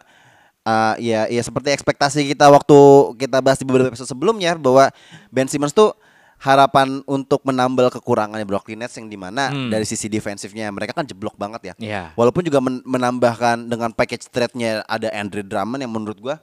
[0.62, 2.78] eh, ya ya seperti ekspektasi kita waktu
[3.18, 4.92] kita bahas di beberapa episode sebelumnya bahwa
[5.28, 5.96] Ben Simmons tuh
[6.38, 9.68] harapan untuk menambal kekurangannya Brooklyn Nets yang di mana Hmm.
[9.68, 11.74] dari sisi defensifnya mereka kan jeblok banget ya.
[11.80, 12.02] Iya.
[12.14, 16.38] Walaupun juga men- menambahkan dengan package trade-nya ada Andre Drummond yang menurut gua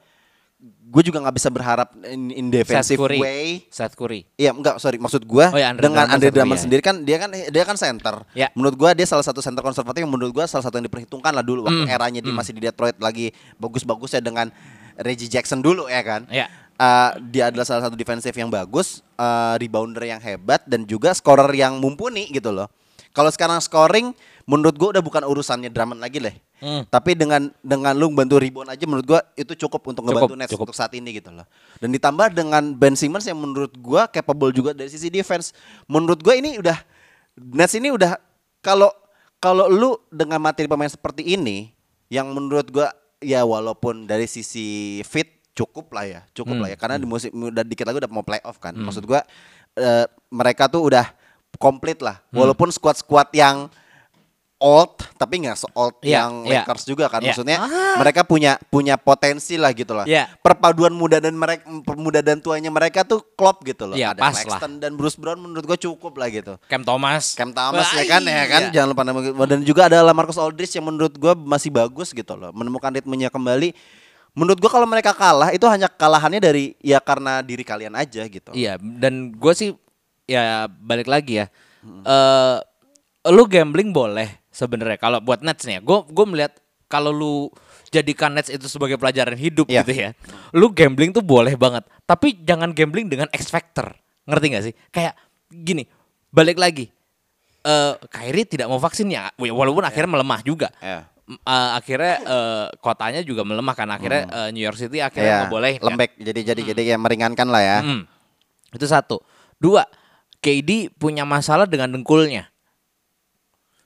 [0.64, 3.18] gue juga nggak bisa berharap in, in defensive Seth Curry.
[3.20, 3.46] way.
[3.68, 4.24] Seth Curry.
[4.40, 6.64] Iya enggak sorry maksud gua Oh ya, Andre dengan Andre Drummond ya.
[6.64, 8.24] sendiri kan dia kan dia kan center.
[8.32, 8.48] Ya.
[8.56, 11.44] Menurut gua dia salah satu center konservatif yang menurut gua salah satu yang diperhitungkan lah
[11.44, 14.48] dulu waktu Mm, eranya dia masih di Detroit lagi bagus-bagusnya dengan
[14.96, 16.24] Reggie Jackson dulu ya kan.
[16.30, 16.46] Ya.
[16.74, 21.50] Eh, dia adalah salah satu defensif yang bagus, eh, rebounder yang hebat dan juga scorer
[21.52, 22.70] yang mumpuni gitu loh.
[23.14, 24.14] Kalau sekarang scoring
[24.46, 26.34] menurut gua udah bukan urusannya Drummond lagi deh.
[26.62, 26.86] Hmm.
[26.86, 30.50] Tapi dengan dengan lu bantu rebound aja menurut gua itu cukup untuk ngebantu Cukup, Nets
[30.54, 30.64] cukup.
[30.70, 31.44] untuk saat ini gitu loh.
[31.82, 35.50] Dan ditambah dengan Ben Simmons yang menurut gua capable juga dari sisi defense.
[35.90, 36.78] Menurut gua ini udah
[37.36, 38.16] Nets ini udah
[38.62, 38.88] kalau
[39.42, 41.74] kalau lu dengan materi pemain seperti ini
[42.08, 42.88] yang menurut gua
[43.18, 46.62] ya walaupun dari sisi fit cukup lah ya, cukup Hmm.
[46.64, 48.72] lah ya karena di musim udah dikit lagi udah mau playoff kan.
[48.72, 49.20] Maksud gua
[49.74, 51.10] eh, mereka tuh udah
[51.58, 52.22] komplit lah.
[52.30, 52.40] Hmm.
[52.42, 53.68] Walaupun squad-squad yang
[54.58, 56.62] old tapi nggak se-old Iya, yang iya.
[56.62, 57.20] Lakers juga kan.
[57.20, 57.32] Iya.
[57.34, 57.96] Maksudnya Ah.
[58.00, 60.06] mereka punya punya potensi lah gitu lah.
[60.06, 60.30] Iya.
[60.40, 63.96] Perpaduan muda dan mereka muda dan tuanya mereka tuh klop gitu loh.
[63.98, 66.54] Iya, Ada pas Claxton dan Bruce Brown menurut gua cukup lah gitu.
[66.66, 67.34] Cam Thomas.
[67.34, 68.72] Cam Thomas Wah, ya kan ya kan iya.
[68.80, 72.50] jangan lupa nama dan juga ada Lamarcus Aldridge yang menurut gua masih bagus gitu loh
[72.50, 73.74] menemukan ritmenya kembali
[74.34, 78.50] menurut gua kalau mereka kalah itu hanya kalahannya dari ya karena diri kalian aja gitu
[78.50, 79.70] Iya, dan gue sih
[80.24, 81.46] ya balik lagi ya.
[81.84, 82.56] Eh
[83.24, 85.80] lu gambling boleh sebenarnya kalau buat Nets nih ya.
[85.82, 86.54] Gue gue melihat
[86.86, 87.50] kalau lu
[87.90, 89.82] jadikan Nets itu sebagai pelajaran hidup Iya.
[89.82, 90.10] gitu ya.
[90.54, 93.90] Lu gambling tuh boleh banget, tapi jangan gambling dengan X factor.
[94.24, 94.74] Ngerti gak sih?
[94.88, 95.18] Kayak
[95.50, 95.84] gini,
[96.30, 96.88] balik lagi.
[97.60, 100.68] Eh Kyrie tidak mau vaksin ya, walaupun akhirnya melemah juga.
[100.78, 101.08] Ya.
[101.24, 105.38] M- eh, akhirnya eh, kotanya juga melemah kan akhirnya eh, New York City akhirnya ya
[105.40, 105.84] nggak boleh kan?
[105.88, 108.04] lembek jadi jadi jadi ya meringankan lah ya Hmm.
[108.68, 109.24] Itu satu.
[109.56, 109.88] Dua,
[110.36, 112.52] KD punya masalah dengan dengkulnya.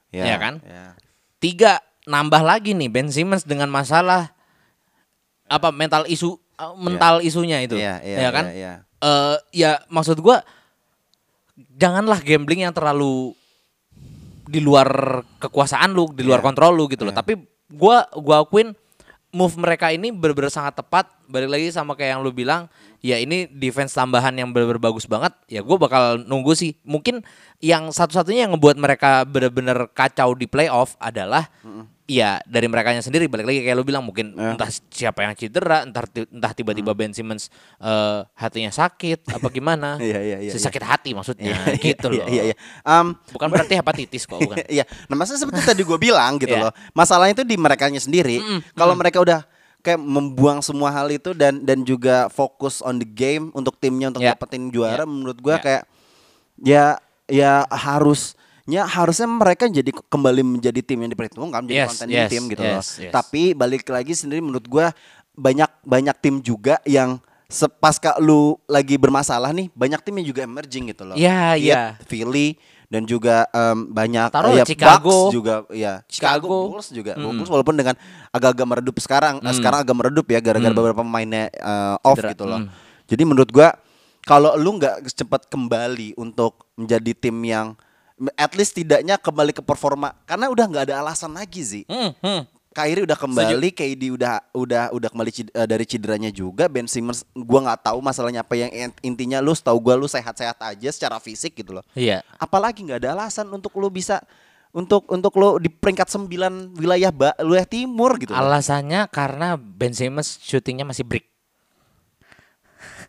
[0.08, 0.54] Iya kan?
[0.64, 0.96] ya.
[1.38, 4.32] Tiga, nambah lagi nih Ben Simmons dengan masalah
[5.48, 7.76] apa mental isu uh, mental isunya itu.
[7.76, 8.44] Iya, iya, ya kan?
[8.48, 8.72] iya, iya.
[8.98, 10.42] Eh, ya maksud gua
[11.78, 13.32] janganlah gambling yang terlalu
[14.48, 16.46] di luar kekuasaan lu, di luar Iya.
[16.50, 17.12] kontrol lu gitu loh.
[17.14, 17.20] Iya.
[17.20, 17.32] Tapi
[17.70, 18.72] gua gua akuin
[19.28, 21.10] move mereka ini benar-benar sangat tepat.
[21.28, 22.72] Balik lagi sama kayak yang lu bilang,
[23.04, 25.36] ya ini defense tambahan yang benar-benar bagus banget.
[25.50, 26.76] Ya gua bakal nunggu sih.
[26.84, 27.20] Mungkin
[27.60, 31.52] yang satu-satunya yang ngebuat mereka benar-benar kacau di playoff adalah
[32.08, 34.56] ya dari mereka sendiri balik lagi kayak lu bilang mungkin Ya.
[34.56, 40.00] entah siapa yang cedera, entah entah tiba-tiba Ben Simmons eh, hatinya sakit apa gimana.
[40.08, 40.64] Iya, iya, iya, Si iya.
[40.64, 42.26] sakit hati maksudnya Iya, gitu iya, loh.
[42.32, 42.56] Iya, iya.
[42.80, 44.56] Um, Bukan berarti hepatitis kok, bukan.
[44.80, 46.64] Iya, nah maksudnya seperti tadi gue bilang gitu Iya.
[46.66, 46.72] loh.
[46.96, 48.40] Masalahnya itu di merekanya sendiri.
[48.72, 49.44] Kalau mereka udah
[49.84, 54.24] kayak membuang semua hal itu dan dan juga fokus on the game untuk timnya untuk
[54.24, 54.32] Ya.
[54.32, 55.06] dapetin juara, Ya.
[55.06, 55.60] menurut gue Ya.
[55.60, 55.82] kayak
[56.64, 56.84] ya
[57.28, 57.52] ya
[58.68, 62.61] harusnya harusnya mereka jadi kembali menjadi tim yang diperhitungkan, jadi Yes, konten yes, tim gitu
[62.61, 62.76] loh.
[62.76, 63.12] yes, yes.
[63.12, 64.87] Tapi balik lagi sendiri menurut gue
[65.33, 67.16] banyak banyak tim juga yang
[67.48, 71.16] sepasca lu lagi bermasalah nih, banyak tim yang juga emerging gitu loh.
[71.16, 71.83] Iya, Heat, iya.
[72.04, 75.09] Philly dan juga em, banyak Taruh ya, Chicago.
[75.28, 76.57] Bucks juga ya Chicago, Chicago.
[76.68, 77.37] Bulls juga Mm.
[77.40, 77.96] Bulls walaupun dengan
[78.28, 79.57] agak-agak meredup sekarang eh, Mm.
[79.57, 80.76] sekarang agak meredup ya gara-gara Mm.
[80.76, 82.33] beberapa pemainnya eh, off Cedera.
[82.33, 82.68] gitu loh Mm.
[83.04, 83.68] jadi menurut gua
[84.24, 87.76] kalau lu nggak cepat kembali untuk menjadi tim yang
[88.35, 92.42] at least tidaknya kembali ke performa karena udah nggak ada alasan lagi sih Hmm, hmm.
[92.68, 96.70] Kyrie udah kembali, KD udah udah udah kembali cid- eh, dari cederanya juga.
[96.70, 100.54] Ben Simmons gua nggak tahu masalahnya apa yang int- intinya lu tahu gua lu sehat-sehat
[100.62, 102.22] aja secara fisik gitu loh Iya.
[102.38, 104.22] apalagi nggak ada alasan untuk lu bisa
[104.70, 106.31] untuk untuk lu di peringkat 9
[106.78, 108.31] wilayah ba, wilayah timur gitu.
[108.31, 108.38] loh.
[108.38, 111.26] Alasannya karena Ben Simmons syutingnya masih break.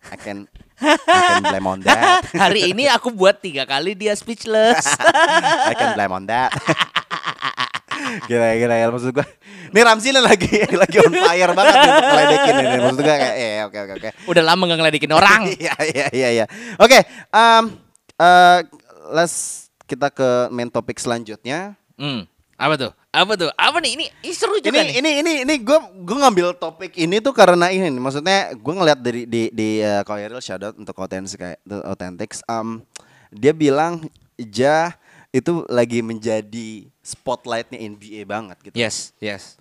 [0.10, 0.48] I can
[0.80, 2.24] I can blame on that.
[2.48, 4.88] Hari ini aku buat tiga kali dia speechless.
[5.72, 6.56] I can blame on that.
[8.32, 9.28] Gila gila ya maksud gua.
[9.70, 12.78] Ini Ramzi lagi lagi on fire banget nih ngeledekin ini.
[12.82, 14.10] Maksud gua kayak eh oke oke oke.
[14.32, 15.42] Udah lama gak ngeledekin orang.
[15.52, 16.46] Iya iya iya iya.
[16.80, 17.64] Oke, um,
[18.18, 18.60] eh,
[19.14, 21.76] let's kita ke main topik selanjutnya.
[22.00, 22.26] Hmm.
[22.56, 22.92] Apa tuh?
[23.10, 23.50] Apa tuh?
[23.58, 23.98] Apa nih?
[23.98, 24.94] Ini, ini seru juga ini nih.
[25.02, 29.00] ini ini ini gue gue ngambil topik ini tuh karena ini nih, maksudnya gue ngeliat
[29.02, 31.58] dari di di uh, Koiril shout out untuk Authentic kayak
[31.90, 32.86] Authentics um,
[33.34, 34.06] dia bilang
[34.38, 34.94] Ja
[35.34, 38.78] itu lagi menjadi spotlightnya NBA banget gitu.
[38.78, 39.58] Yes, yes.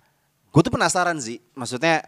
[0.53, 2.05] Gue tuh penasaran sih, maksudnya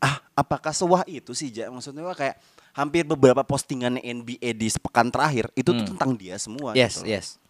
[0.00, 1.72] ah apakah sewah itu sih Ja?
[1.72, 2.36] Maksudnya kayak
[2.76, 5.90] hampir beberapa postingan NBA di sepekan terakhir itu tuh Hmm.
[5.96, 6.76] tentang dia semua.
[6.76, 7.40] Yes, gitu yes.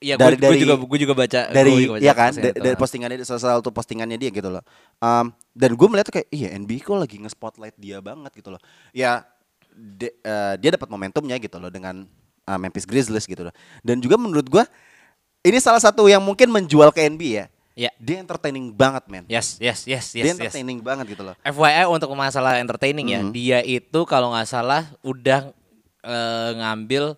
[0.00, 2.40] Iya, Dari- gue dari- juga gue juga baca dari gua juga baca ya kan postingan
[2.42, 2.64] da- itu.
[2.64, 4.64] dari postingannya salah satu postingannya dia gitu loh
[4.96, 8.60] Um, dan gue melihat kayak iya NBA kok lagi nge-spotlight dia banget gitu loh
[8.90, 9.28] ya
[9.70, 12.08] de- eh, dia dapat momentumnya gitu loh dengan
[12.42, 14.64] uh, Memphis Grizzlies gitu loh dan juga menurut gue
[15.42, 17.46] ini salah satu yang mungkin menjual ke NBA ya
[17.78, 17.88] Ya.
[17.96, 20.36] dia entertaining banget men Yes, yes, yes, dia yes, yes.
[20.36, 23.30] entertaining banget gitu loh FYI untuk masalah entertaining ya, Mhm.
[23.30, 25.48] dia itu kalau nggak salah udah
[26.00, 27.16] eh, ngambil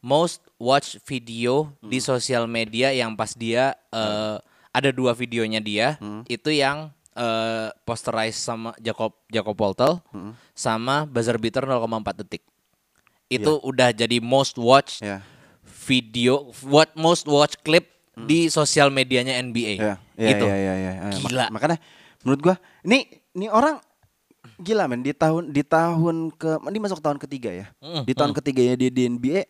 [0.00, 2.08] most watch video di Hmm.
[2.08, 4.36] sosial media yang pas dia eh,
[4.70, 6.22] ada dua videonya dia, Hmm.
[6.26, 10.34] itu yang eh, posterize sama Jacob Jacob Poltel Hmm.
[10.50, 11.86] sama buzzer beater 0,4
[12.16, 12.42] detik.
[13.26, 15.22] Itu udah jadi most watch ya
[15.80, 17.86] video, what most watch clip
[18.16, 19.74] di sosial medianya NBA.
[19.76, 19.94] Hmm.
[20.14, 20.44] ya gitu.
[20.44, 21.10] ya ya, ya, ya.
[21.18, 21.44] Gila.
[21.44, 21.78] Mak- makanya
[22.22, 22.98] menurut gue ini
[23.32, 23.78] ini orang
[24.56, 28.30] gila men di tahun di tahun ke ini masuk tahun ketiga ya Mm, di tahun
[28.32, 29.42] ketiganya dia di NBA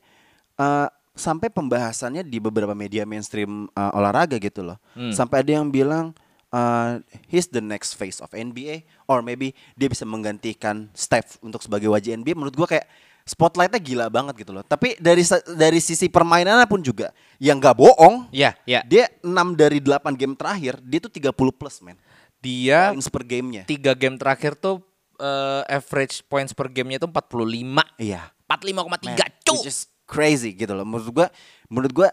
[0.56, 4.78] eh, sampai pembahasannya di beberapa media mainstream eh, olahraga gitu loh.
[4.92, 5.10] Hmm.
[5.10, 6.10] sampai ada yang bilang
[6.50, 11.86] eh, he's the next face of NBA or maybe dia bisa menggantikan Steph untuk sebagai
[11.86, 12.86] wajah NBA menurut gua kayak
[13.24, 14.60] spotlightnya gila banget gitu loh.
[14.60, 15.24] Tapi dari
[15.56, 17.08] dari sisi permainannya pun juga
[17.40, 18.84] yang gak bohong Ya, ya.
[18.84, 21.96] dia 6 dari 8 game terakhir dia tuh 30 plus men.
[22.44, 23.64] Dia points per gamenya.
[23.64, 24.84] tiga game terakhir tuh
[25.16, 28.28] eh, average points per gamenya tuh 45 iya.
[28.44, 29.56] 45,3 Man, cu.
[29.56, 30.86] which is crazy gitu loh.
[30.86, 31.26] Menurut gua,
[31.68, 32.08] menurut gua,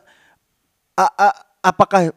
[0.95, 2.12] a- a- apakah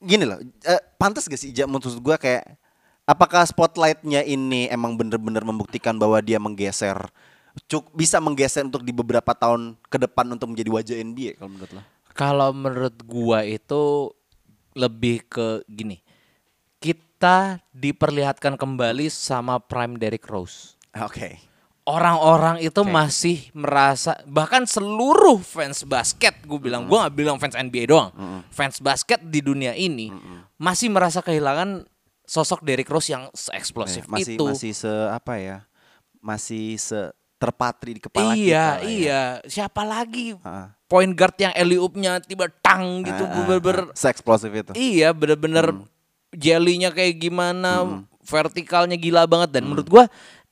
[0.00, 1.52] gini loh, eh, pantas gak sih?
[1.64, 2.56] Menurut gua kayak,
[3.04, 6.96] apakah spotlightnya ini emang bener-bener membuktikan bahwa dia menggeser,
[7.66, 11.70] cuk bisa menggeser untuk di beberapa tahun ke depan untuk menjadi wajah NBA kalau menurut
[11.74, 11.82] lo?
[12.14, 14.14] kalau menurut gua itu
[14.78, 15.98] lebih ke gini
[16.78, 21.49] kita diperlihatkan kembali sama prime Derrick Rose Oke.
[21.90, 22.88] Orang-orang itu Oke.
[22.88, 28.10] masih merasa bahkan seluruh fans basket gue bilang gua nggak bilang fans NBA doang
[28.48, 30.08] fans basket di dunia ini
[30.56, 31.84] masih merasa kehilangan
[32.22, 35.66] sosok Derrick Rose yang seeksplosif Eh, masih itu masih se apa ya?
[36.16, 38.38] Masih se terpatri di kepala kita.
[38.38, 38.86] iya lah ya.
[38.86, 40.70] iya siapa lagi Ah.
[40.84, 43.88] point guard yang alley-oopnya tiba tang gitu Ah, gue bener-bener.
[43.92, 44.72] Se-eksplosif itu.
[44.74, 45.88] iya bener-bener Hmm.
[46.30, 50.04] jellynya kayak gimana vertikalnya gila banget dan menurut gua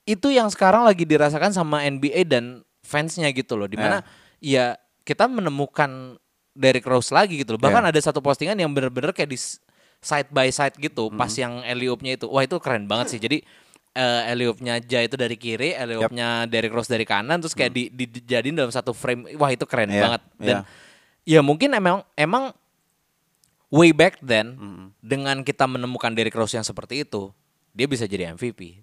[0.09, 2.45] itu yang sekarang lagi dirasakan sama NBA dan
[2.81, 4.01] fansnya gitu loh di mana
[4.41, 4.73] ya
[5.05, 6.17] kita menemukan
[6.53, 7.61] Derrick Rose lagi gitu loh.
[7.61, 7.91] Bahkan Iya.
[7.93, 9.39] ada satu postingan yang bener-bener kayak di
[9.99, 12.27] side by side gitu pas yang alley-oop-nya itu.
[12.27, 13.21] Wah, itu keren banget sih.
[13.21, 13.45] Jadi
[13.91, 18.09] eh alley-oop-nya Ja itu dari kiri, alley-oop-nya Derrick Rose dari kanan terus kayak di, di-
[18.09, 19.37] dijadiin dalam satu frame.
[19.37, 20.23] Wah, itu keren Iya, banget.
[20.37, 20.61] Dan iya.
[21.29, 22.51] ya mungkin emang emang
[23.69, 24.57] way back then
[24.99, 27.31] dengan kita menemukan Derrick Rose yang seperti itu,
[27.71, 28.81] dia bisa jadi MVP.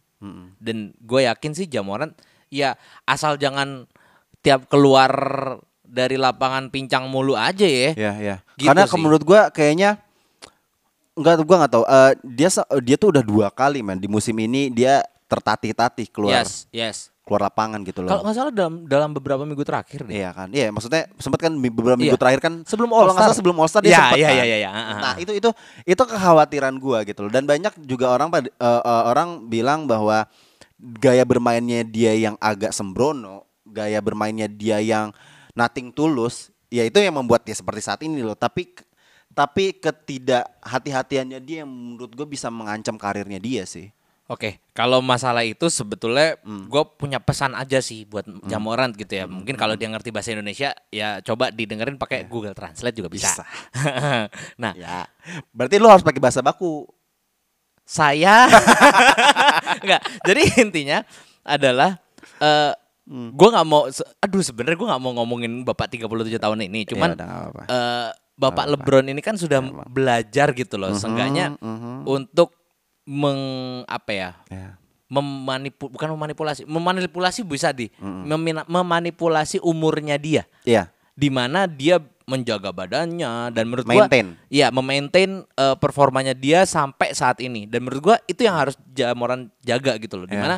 [0.59, 2.13] Dan gue yakin sih Jamoran
[2.53, 3.89] ya asal jangan
[4.45, 5.11] tiap keluar
[5.85, 7.91] dari lapangan pincang mulu aja ya.
[7.97, 8.35] Ya, ya.
[8.57, 8.97] Gitu Karena sih.
[9.01, 9.97] menurut gua kayaknya
[11.17, 11.83] enggak gua nggak tahu.
[11.85, 12.49] Eh, dia
[12.81, 16.97] dia tuh udah dua kali man di musim ini dia tertatih-tatih keluar Yes, yes.
[17.25, 18.29] Keluar lapangan gitu Kalau loh.
[18.29, 20.13] nggak salah dalam dalam beberapa minggu terakhir deh.
[20.13, 22.21] Iya kan, iya maksudnya sempat kan beberapa minggu Iya.
[22.21, 23.25] terakhir kan Sebelum kalau nggak All-Star.
[23.25, 24.35] salah sebelum All Star dia Iya, sempat iya, kan.
[24.37, 24.69] iya, iya, iya.
[24.69, 24.99] Ah, ah.
[25.01, 25.49] Nah itu itu
[25.83, 30.29] itu kekhawatiran gua gitu loh dan banyak juga orang eh, eh, orang bilang bahwa
[30.77, 35.09] gaya bermainnya dia yang agak sembrono, gaya bermainnya dia yang
[35.57, 38.37] nothing tulus, ya itu yang membuat dia seperti saat ini loh.
[38.37, 38.69] Tapi
[39.31, 43.89] tapi ketidak hati-hatiannya dia yang menurut gue bisa mengancam karirnya dia sih.
[44.25, 46.65] Oke, kalau masalah itu sebetulnya Hmm.
[46.65, 49.29] gue punya pesan aja sih buat Jamoran gitu ya.
[49.29, 53.29] Mungkin kalau dia ngerti bahasa Indonesia ya coba didengerin pakai Google Translate juga bisa.
[53.31, 53.45] Bisa.
[54.61, 55.05] nah, Ya,
[55.51, 56.89] berarti lu harus pakai bahasa baku.
[57.83, 58.49] saya
[59.85, 60.01] enggak.
[60.23, 61.05] Jadi intinya
[61.41, 62.01] adalah
[62.39, 62.73] eh
[63.05, 63.29] Hmm.
[63.29, 63.85] gue nggak mau
[64.17, 66.09] aduh sebenarnya gue nggak mau ngomongin Bapak 37
[66.41, 67.63] tahun ini, cuman Ya udah, nggak apa-apa.
[67.69, 71.53] eh, Bapak LeBron ini kan sudah belajar gitu loh, seenggaknya
[72.03, 72.64] untuk
[73.05, 73.41] meng
[73.85, 74.31] apa ya?
[74.49, 74.69] Ya.
[75.05, 80.89] memanipu bukan memanipulasi memanipulasi bisa di memina- memanipulasi umurnya dia Iya.
[81.13, 84.33] di mana dia menjaga badannya dan menurut gua Maintain.
[84.49, 89.53] iya memaintain eh, performanya dia sampai saat ini dan menurut gua itu yang harus Jamoran
[89.61, 90.41] jaga gitu loh di Iya.
[90.41, 90.57] mana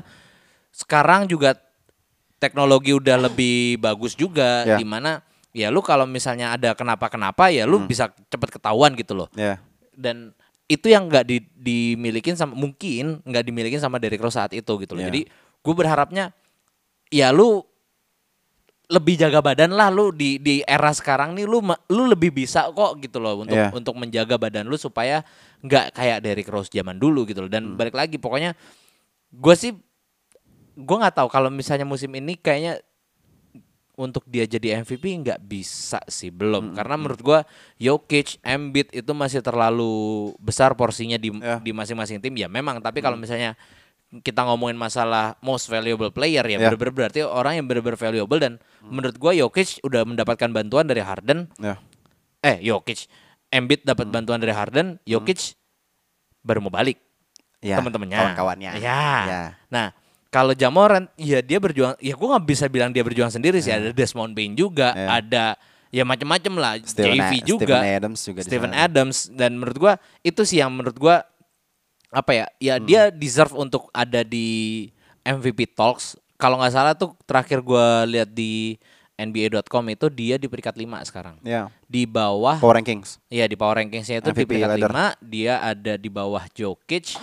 [0.71, 1.59] sekarang juga
[2.39, 4.79] teknologi udah lebih bagus juga Iya.
[4.79, 5.19] di mana
[5.51, 9.59] ya lu kalau misalnya ada kenapa-kenapa ya lu bisa cepet ketahuan gitu loh Ya.
[9.91, 10.31] dan
[10.67, 14.93] itu yang nggak di, dimilikin sama mungkin nggak dimilikin sama Derrick Rose saat itu gitu
[14.93, 15.03] loh.
[15.03, 15.09] Iya.
[15.09, 15.21] Jadi
[15.63, 16.35] gue berharapnya
[17.07, 17.63] ya lu
[18.87, 21.59] lebih jaga badan lah lu di di era sekarang nih lu
[21.91, 23.71] lu lebih bisa kok gitu loh untuk Iya.
[23.75, 25.23] untuk menjaga badan lu supaya
[25.63, 27.51] nggak kayak Derrick Rose zaman dulu gitu loh.
[27.51, 28.55] Dan balik lagi pokoknya
[29.31, 29.71] gue sih
[30.77, 32.79] gue nggak tahu kalau misalnya musim ini kayaknya
[33.97, 37.39] untuk dia jadi MVP nggak bisa sih belum karena menurut gua
[37.75, 39.89] Jokic, Embiid itu masih terlalu
[40.37, 41.57] besar porsinya di Ya.
[41.57, 43.57] di masing-masing tim ya memang tapi kalau misalnya
[44.21, 46.63] kita ngomongin masalah most valuable player ya, Ya.
[46.63, 51.49] bener-bener berarti orang yang bener-bener valuable dan menurut gua Jokic udah mendapatkan bantuan dari Harden
[51.57, 51.81] Ya.
[52.39, 53.09] eh Jokic
[53.49, 55.57] Embiid dapat bantuan dari Harden Jokic
[56.39, 57.01] baru mau balik
[57.57, 58.71] Ya, teman-temannya kawan-kawannya.
[58.77, 59.01] ya.
[59.25, 59.41] Ya.
[59.67, 59.89] nah
[60.37, 63.89] kalau Jamoran ya dia berjuang ya gue nggak bisa bilang dia berjuang sendiri sih ada
[63.89, 65.17] Desmond Bain juga Ya.
[65.17, 65.45] ada
[65.89, 68.71] ya macam-macam lah Steven JV A- juga Steven Adams juga di Steven.
[68.71, 71.25] Adams dan menurut gua itu sih yang menurut gua
[72.09, 72.85] apa ya ya Hmm.
[72.85, 74.87] dia deserve untuk ada di
[75.21, 78.77] MVP talks kalau nggak salah tuh terakhir gua lihat di
[79.17, 81.73] NBA.com itu dia di peringkat 5 sekarang Ya.
[81.83, 83.17] di bawah Power Rankings.
[83.27, 84.91] Iya di power rankingsnya itu di MVP peringkat ladder.
[85.17, 87.17] 5 dia ada di bawah Jokic,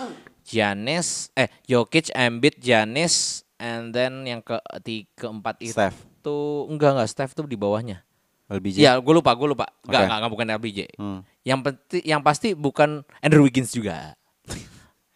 [0.45, 4.55] Giannis, eh Jokic, Embiid, Giannis, and then yang ke
[5.17, 5.97] keempat itu Steph.
[6.69, 8.05] enggak enggak Steph tuh di bawahnya.
[8.45, 8.77] LBJ.
[8.77, 9.65] Iya, gue lupa, gue lupa.
[9.81, 10.05] Enggak, Oke.
[10.05, 10.79] enggak, enggak bukan LBJ.
[11.01, 11.19] Hmm.
[11.41, 14.13] Yang pasti yang pasti bukan Andrew Wiggins juga.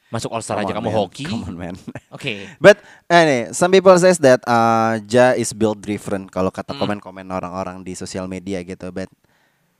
[0.10, 0.98] Masuk All Star aja kamu man.
[0.98, 1.30] hoki.
[1.30, 1.76] Come on, man.
[2.15, 2.50] Oke.
[2.58, 6.82] But eh nih, some people says that uh, Ja is build different kalau kata Hmm.
[6.82, 8.89] komen-komen orang-orang di sosial media gitu.
[8.89, 9.13] But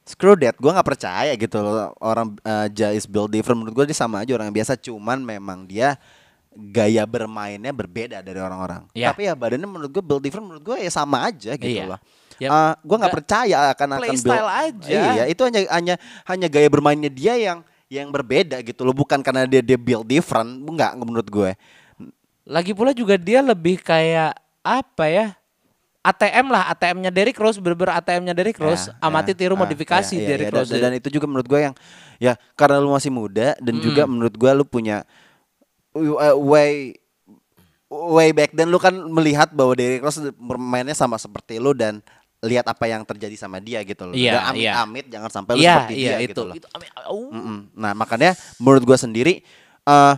[0.10, 3.62] screw that, gue nggak percaya gitu loh orang uh, Ja is build different.
[3.62, 6.02] Menurut gue dia sama aja orang yang biasa, cuman memang dia
[6.50, 8.90] gaya bermainnya berbeda dari orang-orang.
[8.98, 9.14] Iya.
[9.14, 10.50] Tapi ya badannya menurut gue build different.
[10.50, 11.94] Menurut gue ya sama aja gitu Iya.
[11.94, 12.02] loh.
[12.40, 15.00] Ya, Uh, gue nggak percaya akan akan build- style aja.
[15.14, 15.96] Iya, itu hanya hanya
[16.26, 17.60] hanya gaya bermainnya dia yang
[17.92, 20.48] yang berbeda gitu loh, bukan karena dia dia build different.
[20.64, 21.52] Enggak menurut gue.
[22.50, 25.28] Lagi pula juga dia lebih kayak apa ya?
[26.00, 30.10] ATM lah, ATM-nya Derrick Rose, bener-bener ATM-nya Derrick Rose, Ya, amati ya, tiru ah, modifikasi
[30.10, 30.72] ya, ya, Derrick ya, dan- Rose.
[30.74, 31.76] Dan, itu juga menurut gue yang
[32.16, 35.04] ya karena lu masih muda dan juga menurut gue lu punya
[35.94, 36.96] uh, way
[37.88, 42.00] way back dan lu kan melihat bahwa Derrick Rose bermainnya sama seperti lu dan
[42.40, 44.16] lihat apa yang terjadi sama dia gitu loh.
[44.16, 46.32] Iya, Dan amit-amit jangan sampai lu Iya, seperti iya dia itu.
[46.32, 46.56] gitu loh.
[46.56, 47.20] itu au.
[47.28, 47.58] Mm-mm.
[47.74, 49.44] Nah makanya menurut gua sendiri
[49.82, 50.14] eh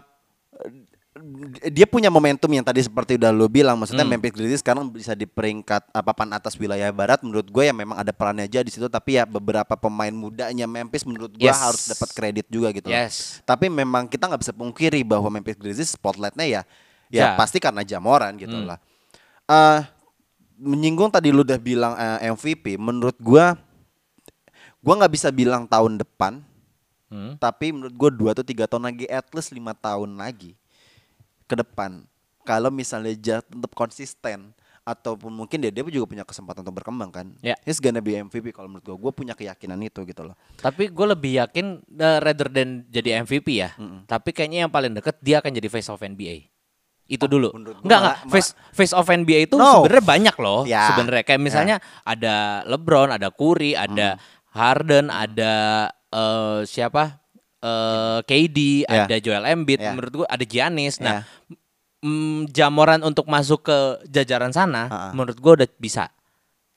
[1.68, 4.16] dia punya momentum yang tadi seperti udah lo bilang maksudnya Hmm.
[4.16, 8.00] Memphis Grizzlies sekarang bisa di peringkat eh, papan atas wilayah barat menurut gue ya memang
[8.00, 11.60] ada perannya aja di situ tapi ya beberapa pemain mudanya Memphis menurut gua Yes.
[11.60, 12.88] harus dapat kredit juga gitu.
[12.88, 13.44] Yes.
[13.44, 16.62] Tapi memang kita nggak bisa pungkiri bahwa Memphis Grizzlies spotlightnya ya
[17.12, 18.72] ya pasti karena Jamoran gitu Hmm.
[18.72, 18.80] lah.
[19.52, 19.80] Eh
[20.64, 23.60] menyinggung tadi lu udah bilang eh, MVP menurut gua
[24.82, 26.42] Gua nggak bisa bilang tahun depan,
[27.06, 27.38] Hmm.
[27.38, 30.58] tapi menurut gue dua atau tiga tahun lagi, at least lima tahun lagi
[31.52, 32.08] ke depan.
[32.42, 37.28] Kalau misalnya dia tetap konsisten ataupun mungkin dia dia juga punya kesempatan untuk berkembang kan.
[37.40, 37.54] Ya.
[37.62, 38.96] He's gonna be MVP kalau menurut gue.
[38.98, 40.34] Gue punya keyakinan itu gitu loh.
[40.58, 41.66] Tapi gue lebih yakin
[42.02, 43.78] uh, rather than jadi MVP ya.
[44.08, 46.50] Tapi kayaknya yang paling deket dia akan jadi face of NBA.
[47.06, 47.54] Itu dulu.
[47.54, 49.86] gua Enggak malah- enggak face face of NBA itu No.
[49.86, 50.62] sebenarnya banyak loh.
[50.66, 50.90] Ya.
[50.90, 54.18] Sebenarnya kayak misalnya ada LeBron, ada Curry, ada
[54.50, 55.54] Harden, ada
[56.10, 57.21] eh, siapa?
[57.62, 59.06] Eh KD, Ya.
[59.06, 59.94] ada Joel Embiid, Ya.
[59.94, 60.98] menurut gua ada Giannis.
[60.98, 61.56] Nah, Ya.
[62.02, 65.10] mm, jamoran untuk masuk ke jajaran sana Ha-ha.
[65.12, 66.10] menurut gua udah bisa.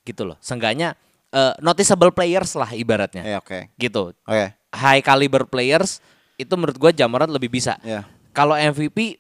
[0.03, 0.37] Gitu loh.
[0.39, 0.93] Seenggaknya
[1.31, 3.27] eh, noticeable players lah ibaratnya.
[3.27, 3.75] Ya oke.
[3.75, 4.47] Gitu Oke.
[4.71, 5.99] high caliber players
[6.37, 7.75] itu menurut gua Jamoran lebih bisa.
[7.83, 8.07] Ya.
[8.31, 9.19] Kalau MVP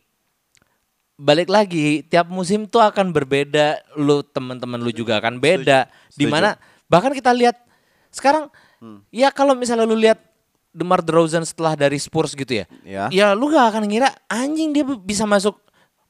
[1.14, 5.87] balik lagi tiap musim tuh akan berbeda, lu teman-teman lu juga akan beda.
[6.07, 6.18] Setuju.
[6.18, 7.59] Di mana bahkan kita lihat
[8.11, 8.46] sekarang
[8.79, 9.00] Hmm.
[9.09, 10.18] ya kalau misalnya lu lihat
[10.75, 12.67] DeMar DeRozan setelah dari Spurs gitu ya.
[12.83, 13.05] Ya.
[13.09, 15.55] Ya lu gak akan ngira anjing dia bisa masuk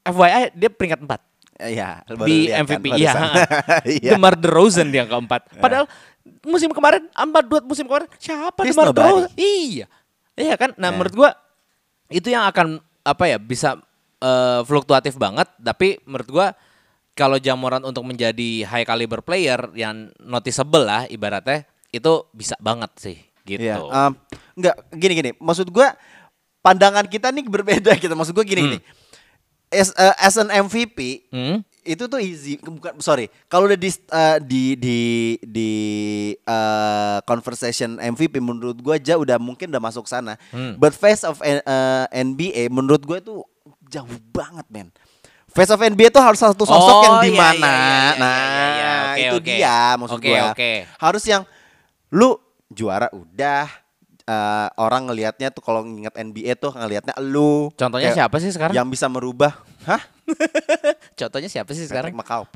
[0.02, 1.20] FYI dia peringkat 4
[1.54, 2.98] Ya, baru di lihat kan MVP barusan.
[2.98, 3.12] iya.
[4.02, 4.10] Iya.
[4.16, 5.54] DeMar DeRozan dia yang keempat.
[5.54, 5.86] Padahal
[6.42, 8.98] musim kemarin empat dua musim kemarin siapa He's DeMar nobody.
[9.06, 9.30] DeRozan?
[9.38, 9.86] Iya.
[10.34, 10.70] Iya kan?
[10.74, 10.96] Nah, Yeah.
[10.98, 11.30] menurut gua
[12.08, 13.78] itu yang akan apa ya bisa
[14.18, 16.46] eh, fluktuatif banget tapi menurut gua
[17.14, 21.62] kalau Jamoran untuk menjadi high caliber player yang noticeable lah ibaratnya
[21.94, 23.60] itu bisa banget sih gitu.
[23.60, 24.12] Iya, em,
[24.54, 25.30] enggak gini gini.
[25.36, 25.92] Maksud gua
[26.60, 28.10] pandangan kita nih berbeda gitu.
[28.10, 28.78] Maksud gua gini gini.
[29.68, 31.58] As, eh, as an MVP Hmm?
[31.82, 34.98] itu tuh easy bukan sorry kalau udah di eh, di di
[35.42, 35.70] di
[36.38, 40.78] eh, conversation MVP menurut gua aja udah mungkin udah masuk sana Hmm.
[40.78, 41.58] but face of eh,
[42.14, 43.42] NBA menurut gua itu
[43.84, 44.88] jauh banget men
[45.50, 48.14] face of NBA itu harus satu sosok Oh, yang di iya, mana iya, iya, iya,
[48.14, 48.92] nah iya, iya.
[48.94, 49.44] Oke, itu oke.
[49.44, 50.72] dia maksud Oke, gua oke.
[51.02, 51.42] harus yang
[52.08, 52.38] lu
[52.74, 53.70] juara udah
[54.20, 58.74] eh, orang ngelihatnya tuh kalau nginget NBA tuh ngelihatnya lu Contohnya Kayak siapa sih sekarang?
[58.74, 59.54] yang bisa merubah
[59.86, 60.02] hah
[61.20, 62.10] Contohnya siapa sih sekarang?
[62.12, 62.44] Macau.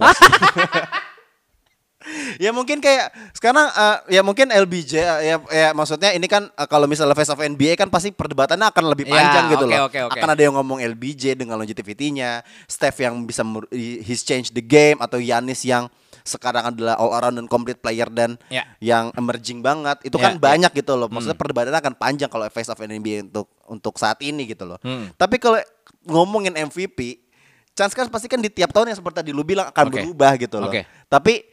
[2.38, 6.68] ya mungkin kayak sekarang eh, ya mungkin LBJ eh, ya, ya maksudnya ini kan eh,
[6.70, 9.81] kalau misalnya face of NBA kan pasti perdebatannya akan lebih Ya, panjang gitu oke, loh.
[9.90, 10.12] oke, oke.
[10.14, 13.42] Akan ada yang ngomong LBJ dengan longevity-nya, Steph yang bisa
[13.74, 15.90] his change the game atau Yanis yang
[16.28, 18.68] sekarang adalah all around dan complete player dan Ya.
[18.78, 20.04] yang emerging banget.
[20.04, 20.40] Itu Ya, kan ya.
[20.40, 21.08] banyak gitu loh.
[21.08, 24.76] Maksudnya perdebatannya akan panjang kalau face of NBA untuk untuk saat ini gitu loh.
[24.84, 25.08] Hmm.
[25.16, 25.56] Tapi kalau
[26.04, 27.24] ngomongin MVP,
[27.72, 29.94] chance kan pasti kan di tiap tahun yang seperti tadi lu bilang akan Oke.
[30.04, 30.68] berubah gitu loh.
[30.68, 30.84] Oke.
[31.08, 31.48] Tapi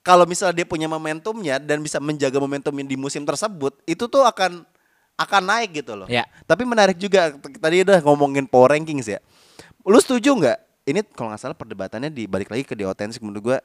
[0.00, 4.62] kalau misalnya dia punya momentumnya dan bisa menjaga momentumnya di musim tersebut, itu tuh akan
[5.16, 6.06] akan naik gitu loh.
[6.06, 6.28] Ya.
[6.44, 9.18] Tapi menarik juga tadi udah ngomongin power rankings ya.
[9.82, 10.58] Lu setuju nggak?
[10.86, 13.58] Ini kalau nggak salah perdebatannya dibalik lagi ke The Authentic menurut gua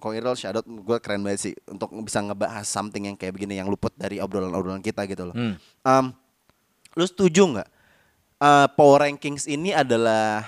[0.00, 3.68] Kong Irul shoutout gue keren banget sih untuk bisa ngebahas something yang kayak begini yang
[3.68, 5.34] luput dari obrolan-obrolan kita gitu loh.
[5.36, 5.54] Hmm.
[5.84, 6.06] Em,
[6.94, 7.68] lu setuju nggak
[8.42, 10.46] eh, power rankings ini adalah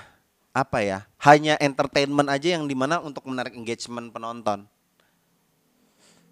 [0.56, 0.98] apa ya?
[1.20, 4.64] Hanya entertainment aja yang di mana untuk menarik engagement penonton.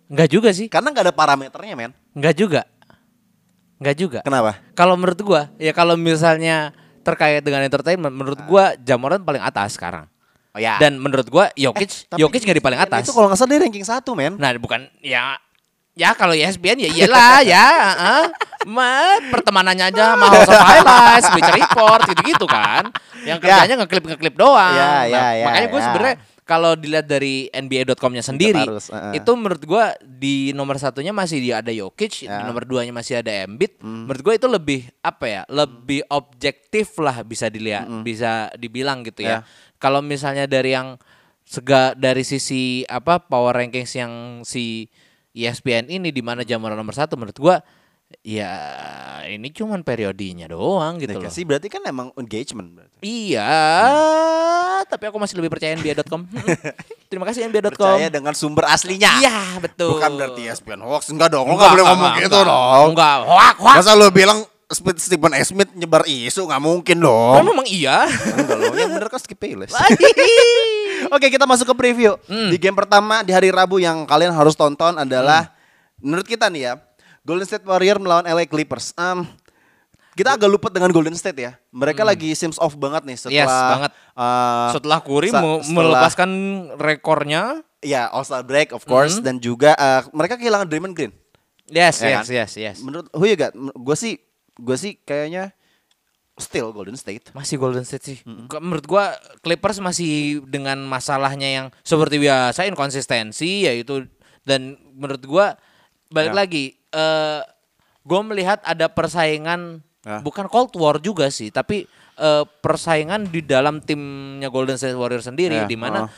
[0.08, 0.66] Enggak juga sih.
[0.72, 1.92] Karena nggak ada parameternya men.
[2.16, 2.62] Enggak juga.
[3.80, 4.20] Enggak juga.
[4.24, 4.60] Kenapa?
[4.72, 6.72] Kalau menurut gua, ya kalau misalnya
[7.04, 10.08] terkait dengan entertainment, menurut gua Jamoran paling atas sekarang.
[10.54, 10.78] Oh ya.
[10.78, 13.02] Dan menurut gua Jokic, Eh, Jokic nggak di paling atas.
[13.02, 14.38] Itu kalau nggak salah dia ranking satu men.
[14.38, 15.34] Nah, bukan ya
[15.92, 18.24] ya kalau ESPN ya iyalah ya, heeh.
[18.64, 22.88] Ma, pertemanannya aja sama House of Highlights, Bleacher Report gitu-gitu kan.
[23.22, 23.60] Yang Ya.
[23.60, 24.74] kerjanya ngeklip ngeklip doang.
[24.74, 25.84] Ya, Nah, ya, ya, makanya gue ya.
[25.84, 29.16] sebenarnya kalau dilihat dari NBA.com-nya sendiri, harus, heeh.
[29.16, 32.44] itu menurut gua di nomor satunya masih di ada Jokic, di Ya.
[32.44, 33.80] nomor duanya masih ada Embiid.
[33.80, 39.40] Menurut gua itu lebih apa ya, lebih objektif lah bisa dilihat, bisa dibilang gitu ya.
[39.40, 39.63] Ya.
[39.84, 40.96] Kalau misalnya dari yang
[41.44, 44.88] sega dari sisi apa power rankings yang si
[45.36, 47.60] ESPN ini di mana Jamoran nomor satu menurut gua
[48.24, 48.52] ya
[49.28, 51.32] ini cuman periodinya doang gitu loh.
[51.32, 52.96] Sih berarti kan emang engagement berarti.
[53.04, 53.52] Iya,
[54.88, 56.28] tapi aku masih lebih percaya NBA.com.
[57.10, 57.74] Terima kasih NBA.com.
[57.76, 59.20] Percaya dengan sumber aslinya.
[59.20, 59.96] Iya, betul.
[59.98, 61.48] Bukan berarti ESPN hoax enggak dong.
[61.48, 62.52] Enggak, enggak boleh enggak, ngomong enggak, gitu enggak.
[62.52, 62.86] dong.
[62.92, 63.76] Enggak, hoak, hoak.
[63.80, 64.38] Masa lu bilang
[64.74, 65.40] Stephen A.
[65.40, 67.40] Smith nyebar isu nggak mungkin dong.
[67.40, 68.04] memang iya.
[68.06, 69.72] Enggak loh, yang bener kan skip Bayless.
[71.14, 72.16] Oke, kita masuk ke preview.
[72.24, 72.48] Hmm.
[72.48, 75.52] Di game pertama di hari Rabu yang kalian harus tonton adalah
[75.98, 76.72] menurut kita nih ya,
[77.22, 78.90] Golden State Warrior melawan LA Clippers.
[78.94, 79.22] Em,
[80.12, 81.52] kita agak luput dengan Golden State ya.
[81.70, 83.44] Mereka lagi seems off banget nih setelah Hmm.
[83.44, 83.90] Yes, banget.
[84.14, 86.30] eh, Setelah Curry sa- me- setelah- melepaskan
[86.76, 87.42] rekornya.
[87.80, 91.12] ya All Star break of course dan juga eh, mereka kehilangan Draymond Green.
[91.66, 92.24] Yes, Ya yes, kan?
[92.30, 92.76] yes, yes.
[92.80, 93.52] Menurut who you got?
[93.74, 94.16] Gue sih
[94.56, 95.50] gue sih kayaknya
[96.34, 97.30] still Golden State.
[97.30, 98.18] Masih Golden State sih.
[98.50, 104.10] Ke- Menurut gua Clippers masih dengan masalahnya yang seperti biasa inkonsistensi yaitu
[104.42, 105.46] dan menurut gua
[106.10, 106.38] balik Ya.
[106.42, 107.40] lagi eh
[108.02, 110.20] gue melihat ada persaingan Ya.
[110.20, 115.54] bukan Cold War juga sih tapi eh, persaingan di dalam timnya Golden State Warriors sendiri
[115.54, 116.10] Ya, di mana oh.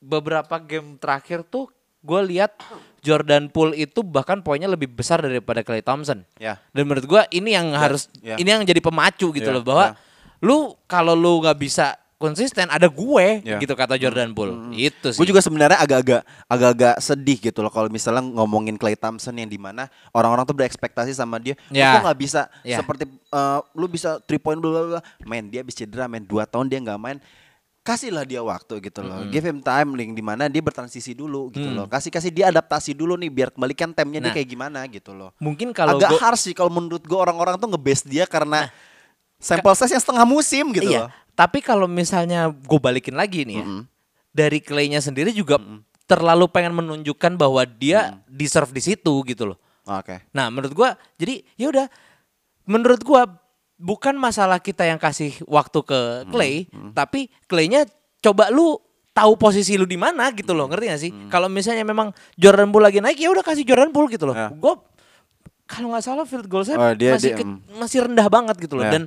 [0.00, 1.68] beberapa game terakhir tuh
[2.00, 2.56] gue lihat
[3.00, 6.22] Jordan Poole itu bahkan poinnya lebih besar daripada Clay Thompson.
[6.36, 6.60] Ya.
[6.70, 8.36] Dan menurut gue ini yang harus ya.
[8.36, 9.94] ini yang jadi pemacu gitu Ya, loh bahwa ya.
[10.40, 13.56] lu kalau lu nggak bisa konsisten ada gue Ya.
[13.56, 14.52] gitu kata Jordan Poole.
[14.72, 15.16] Itu sih.
[15.16, 19.56] Gue juga sebenarnya agak-agak agak-agak sedih gitu loh kalau misalnya ngomongin Clay Thompson yang di
[19.56, 21.96] mana orang-orang tuh berekspektasi sama dia, lu Ya.
[22.04, 22.76] nggak bisa Ya.
[22.76, 25.00] seperti eh, lu bisa three point bla bla bla.
[25.24, 27.16] Main dia habis cedera, main 2 tahun dia nggak main.
[27.80, 29.24] Kasihlah dia waktu gitu loh.
[29.32, 31.88] Give him time link di mana dia bertransisi dulu gitu loh.
[31.88, 34.36] Kasih kasih dia adaptasi dulu nih biar kembalikan temnya dia Nah.
[34.36, 35.32] kayak gimana gitu loh.
[35.40, 38.68] Mungkin kalau agak gua- harsh sih kalau menurut gue orang-orang tuh nge-base dia karena
[39.40, 41.08] sampel size yang setengah musim gitu iya.
[41.08, 41.10] loh.
[41.32, 43.66] Tapi kalau misalnya gue balikin lagi nih ya.
[44.30, 45.56] Dari Clay-nya sendiri juga
[46.04, 49.58] terlalu pengen menunjukkan bahwa dia deserve di situ gitu loh.
[49.88, 50.20] Oke.
[50.30, 51.86] Nah, menurut gua jadi ya udah
[52.68, 53.26] menurut gua
[53.80, 56.54] bukan masalah kita yang kasih waktu ke Clay,
[56.92, 57.88] tapi Clay-nya
[58.20, 58.76] coba lu
[59.10, 61.10] tahu posisi lu di mana gitu loh, ngerti gak sih?
[61.26, 64.36] Kalau misalnya memang Jordan Poole lagi naik ya udah kasih Jordan Poole gitu loh.
[64.36, 64.52] Ya.
[64.52, 64.78] Gua
[65.64, 67.78] kalau nggak salah field goal saya Oh, dia- masih dia, ke- mm.
[67.78, 68.92] masih rendah banget gitu loh Ya.
[68.92, 69.02] dan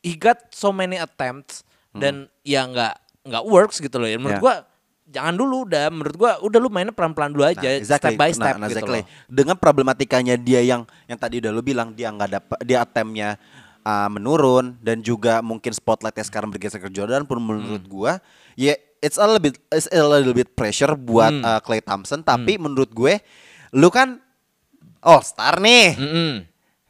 [0.00, 2.94] he got so many attempts dan ya nggak
[3.24, 4.06] nggak works gitu loh.
[4.06, 4.44] Ya, menurut Ya.
[4.44, 4.54] gua
[5.06, 8.12] jangan dulu udah menurut gua udah lu mainnya pelan-pelan dulu aja exactly.
[8.12, 9.00] step by step Nah, nah, gitu exactly.
[9.02, 9.08] loh.
[9.26, 13.40] Dengan problematikanya dia yang yang tadi udah lu bilang dia nggak dapat dia attemptnya
[13.86, 17.88] uh, menurun dan juga mungkin spotlightnya sekarang bergeser ke Jordan pun menurut Hmm.
[17.88, 18.12] gua
[18.54, 21.46] ya it's a little bit it's a little bit pressure buat Hmm.
[21.46, 23.22] uh, Clay Thompson tapi menurut gue
[23.70, 24.18] lu kan
[24.98, 25.94] all star nih.
[25.94, 26.32] Mm-mm.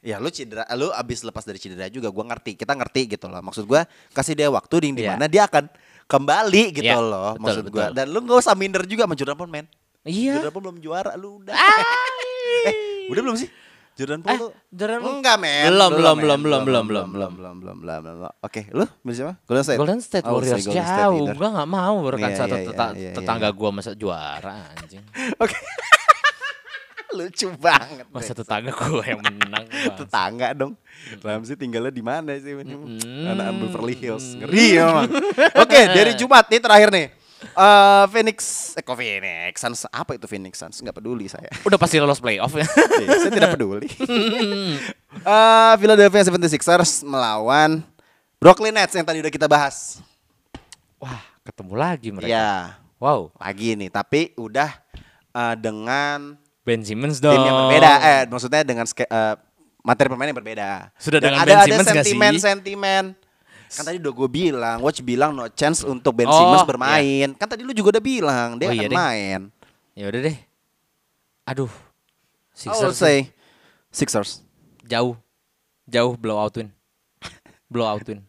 [0.01, 3.43] Ya lu cedera, lu abis lepas dari cedera juga, gua ngerti, kita ngerti gitu loh.
[3.43, 5.13] Maksud gua kasih dia waktu di Iya.
[5.13, 5.67] mana dia akan
[6.07, 7.35] kembali gitu Iya, loh.
[7.35, 7.91] betul, maksud gua.
[7.91, 7.93] betul.
[7.93, 9.67] Dan lu gak usah minder juga sama Jordan Poole, men.
[10.01, 10.39] Iya.
[10.39, 11.53] Jordan Poole belum juara, lu udah.
[12.71, 12.75] eh,
[13.11, 13.51] udah belum sih?
[13.97, 15.65] Jordan Poole Eh, tuh Jordan Poole- enggak, men.
[15.67, 17.33] Belum, belum, belum, belum, belum, belum, belum.
[17.33, 18.33] belum, belum, belum, belum.
[18.39, 19.33] Oke, lu milih siapa?
[19.43, 19.79] Golden State.
[19.81, 21.17] Golden State Warriors Golden State jauh.
[21.25, 21.35] either.
[21.35, 23.57] Gua nggak mau rekan Iya, satu iya, teta- iya, tetangga iya.
[23.57, 25.01] gua masa juara anjing.
[25.35, 25.57] Oke.
[27.17, 28.05] Lucu banget.
[28.11, 29.65] Masa tetangga gua yang menang.
[30.01, 30.77] Tetangga dong.
[31.19, 32.53] Ramsey tinggalnya di mana sih?
[32.53, 33.25] Mm.
[33.27, 34.37] Anak Beverly Hills.
[34.37, 35.09] Ngeri memang.
[35.65, 37.07] Oke, dari Jumat nih terakhir nih.
[37.37, 38.39] Eh Phoenix,
[38.75, 40.81] eh kok Phoenix Suns apa itu Phoenix Suns?
[40.81, 41.53] Nggak peduli saya.
[41.69, 42.65] Udah pasti lolos playoff ya.
[42.97, 43.89] Iya, saya tidak peduli.
[45.17, 47.81] Eh Philadelphia 76ers melawan
[48.37, 49.99] Brooklyn Nets yang tadi udah kita bahas.
[51.01, 52.29] Wah, ketemu lagi mereka.
[52.29, 54.73] Ya, Wow, lagi nih, tapi udah
[55.33, 57.37] eh, dengan Ben Simmons dong.
[57.37, 57.93] tim yang berbeda.
[58.01, 59.35] Eh, maksudnya dengan eh,
[59.85, 60.89] materi pemain yang berbeda.
[60.97, 61.93] Sudah Dan dengan ada Ben ada Simmons sih?
[61.93, 63.05] sentimen sentimen.
[63.69, 67.31] Kan tadi udah gue bilang, watch bilang no chance untuk Ben Oh, Simmons bermain.
[67.35, 68.97] Kan tadi lu juga udah bilang dia Oh, akan iya deh.
[68.97, 69.41] main.
[69.95, 70.37] Ya udah deh.
[71.45, 71.73] Aduh.
[72.51, 73.31] Sixers say
[73.89, 74.43] Sixers.
[74.83, 75.15] jauh.
[75.87, 76.69] Jauh blowout win.
[77.71, 78.26] blowout win.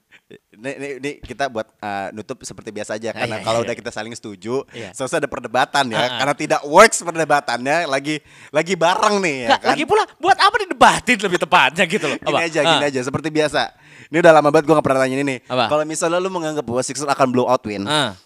[0.57, 3.65] Ini, ini, ini kita buat uh, nutup seperti biasa aja karena iya, kalau iya.
[3.69, 4.89] udah kita saling setuju, Iya.
[4.89, 6.01] selesai ada perdebatan ya.
[6.01, 6.17] Ah, ah.
[6.17, 8.17] Karena tidak works perdebatannya lagi
[8.49, 9.77] lagi bareng nih ya kan.
[9.77, 12.17] lagi pula buat apa didebatin lebih tepatnya gitu loh.
[12.17, 12.49] Gini Apa?
[12.49, 12.89] aja, gini Ah.
[12.89, 13.61] aja seperti biasa.
[14.09, 15.39] Ini udah lama banget gue gak pernah tanya ini nih.
[15.45, 18.17] Kalau misalnya lu menganggap bahwa Sixers akan blow out win, Ah.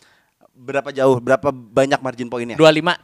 [0.55, 2.55] berapa jauh, berapa banyak margin poinnya?
[2.55, 2.95] 25.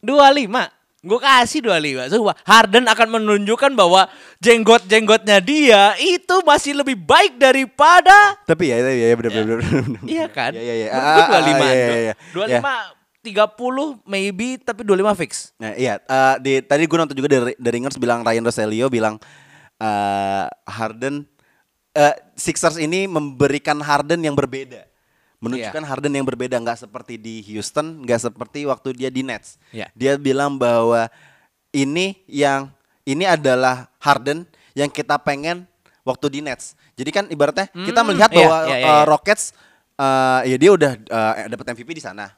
[0.00, 0.83] 25.
[1.04, 2.08] Gue kasih 25.
[2.08, 4.08] Sumpah, Harden akan menunjukkan bahwa
[4.40, 9.36] jenggot-jenggotnya dia itu masih lebih baik daripada Tapi ya, ya, ya bener, Ya.
[9.44, 10.00] bener, bener, bener.
[10.08, 10.50] Iya kan?
[10.56, 10.88] Iya, iya, iya.
[10.96, 11.52] Menurut Ah, gua ah, 25.
[11.60, 12.14] ah, iya, iya, iya.
[12.32, 15.52] 25 30 maybe tapi 25 fix.
[15.56, 19.16] Nah, iya, eh, di, tadi gue nonton juga dari, dari Ringers bilang Ryan Roselio bilang
[19.80, 21.24] eh, Harden
[21.92, 24.84] eh, Sixers ini memberikan Harden yang berbeda.
[25.44, 25.90] Menunjukkan Iya.
[25.92, 29.60] Harden yang berbeda nggak seperti di Houston, nggak seperti waktu dia di Nets.
[29.70, 29.92] Iya.
[29.92, 31.06] Dia bilang bahwa
[31.70, 32.72] ini yang
[33.04, 35.68] ini adalah Harden yang kita pengen
[36.02, 36.72] waktu di Nets.
[36.94, 39.04] Jadi kan ibaratnya kita Hmm, melihat iya, bahwa iya, iya, eh, iya.
[39.04, 39.44] Rockets
[39.94, 42.30] eh, ya dia udah eh, dapat MVP di sana.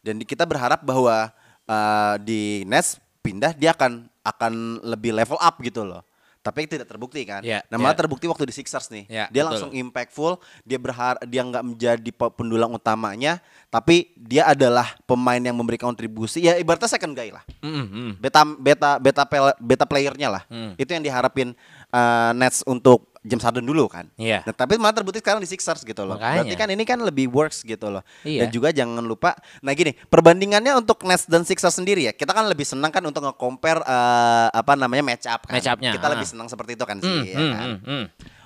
[0.00, 1.34] Dan kita berharap bahwa
[1.66, 4.52] eh, di Nets pindah dia akan akan
[4.86, 6.05] lebih level up gitu loh.
[6.46, 7.42] Tapi tidak terbukti kan.
[7.42, 8.00] Iya, nah, malah iya.
[8.06, 9.04] terbukti waktu di Sixers nih.
[9.10, 9.46] Iya, dia betul.
[9.50, 10.32] langsung impactful,
[10.62, 16.46] dia berharap dia nggak menjadi pe- pendulang utamanya, tapi dia adalah pemain yang memberi kontribusi.
[16.46, 18.10] Ya ibaratnya second guy lah Mm, mm.
[18.22, 19.22] beta beta beta
[19.58, 20.42] beta playernya lah.
[20.46, 20.78] Hmm.
[20.78, 21.58] Itu yang diharapin
[21.90, 24.06] uh, Nets untuk James Harden dulu kan.
[24.14, 24.46] Iya.
[24.46, 26.14] Nah, tapi malah terbukti sekarang di Sixers gitu loh.
[26.14, 26.46] Makanya.
[26.46, 28.06] Berarti kan ini kan lebih works gitu loh.
[28.22, 28.46] Iya.
[28.46, 32.12] Dan juga jangan lupa nah gini, perbandingannya untuk Nets dan Sixers sendiri ya.
[32.14, 35.58] Kita kan lebih senang kan untuk nge-compare uh, apa namanya match up kan.
[35.58, 36.12] Match up-nya, Kita ah.
[36.14, 37.66] lebih senang seperti itu kan sih Mm, ya mm, kan.
[37.66, 38.04] mm, mm.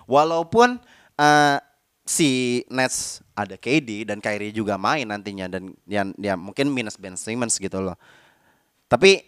[0.08, 0.68] Walaupun
[1.20, 1.56] uh,
[2.08, 7.14] si Nets ada KD dan Kyrie juga main nantinya dan yang ya mungkin minus Ben
[7.14, 7.94] Simmons gitu loh.
[8.90, 9.22] Tapi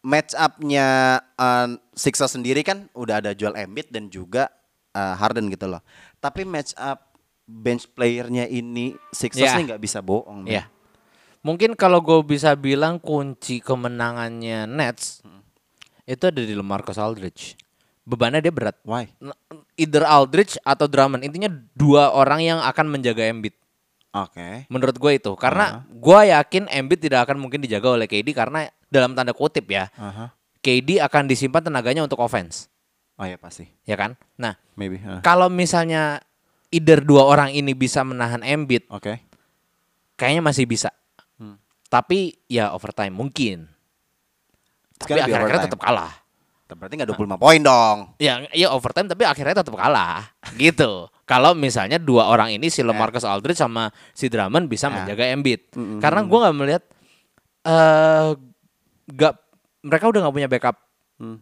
[0.00, 4.48] match up-nya uh, Sixers sendiri kan udah ada Joel Embiid dan juga
[4.94, 5.82] uh, Harden gitu loh.
[6.18, 7.10] Tapi match up
[7.50, 9.58] bench playernya ini Sixers Ya.
[9.58, 10.46] nih nggak bisa bohong.
[10.46, 10.70] Iya.
[11.40, 15.24] Mungkin kalau gue bisa bilang kunci kemenangannya Nets
[16.04, 17.56] itu ada di LaMarcus Aldridge.
[18.04, 18.76] Bebannya dia berat.
[18.82, 19.08] Why?
[19.78, 21.22] Either Aldridge atau Drummond.
[21.22, 23.54] Intinya dua orang yang akan menjaga Embiid.
[24.10, 24.66] Oke.
[24.66, 25.32] Menurut gue itu.
[25.38, 29.86] Karena gue yakin Embiid tidak akan mungkin dijaga oleh KD karena dalam tanda kutip ya.
[29.94, 30.34] Aha.
[30.60, 32.66] KD akan disimpan tenaganya untuk offense.
[33.20, 33.68] Oh ya pasti.
[33.84, 34.16] Ya kan?
[34.40, 34.96] Nah, Maybe.
[35.04, 35.20] uh.
[35.20, 36.24] kalau misalnya
[36.72, 39.20] either dua orang ini bisa menahan Embiid, Oke.
[40.16, 40.88] kayaknya masih bisa.
[41.36, 41.60] Hmm.
[41.86, 43.68] Tapi ya overtime mungkin.
[44.96, 45.68] Tapi overtime.
[45.68, 46.12] tetap kalah.
[46.70, 48.14] Berarti nggak 25 poin dong.
[48.22, 50.30] Ya, ya overtime tapi akhirnya tetap kalah.
[50.56, 51.10] gitu.
[51.26, 54.94] Kalau misalnya dua orang ini si LaMarcus Aldridge sama si Drummond bisa Ya.
[54.96, 55.74] menjaga Embiid.
[55.98, 56.82] Karena gua nggak melihat
[57.60, 58.28] eh
[59.10, 59.34] nggak
[59.82, 60.76] mereka udah nggak punya backup
[61.18, 61.36] Hmm.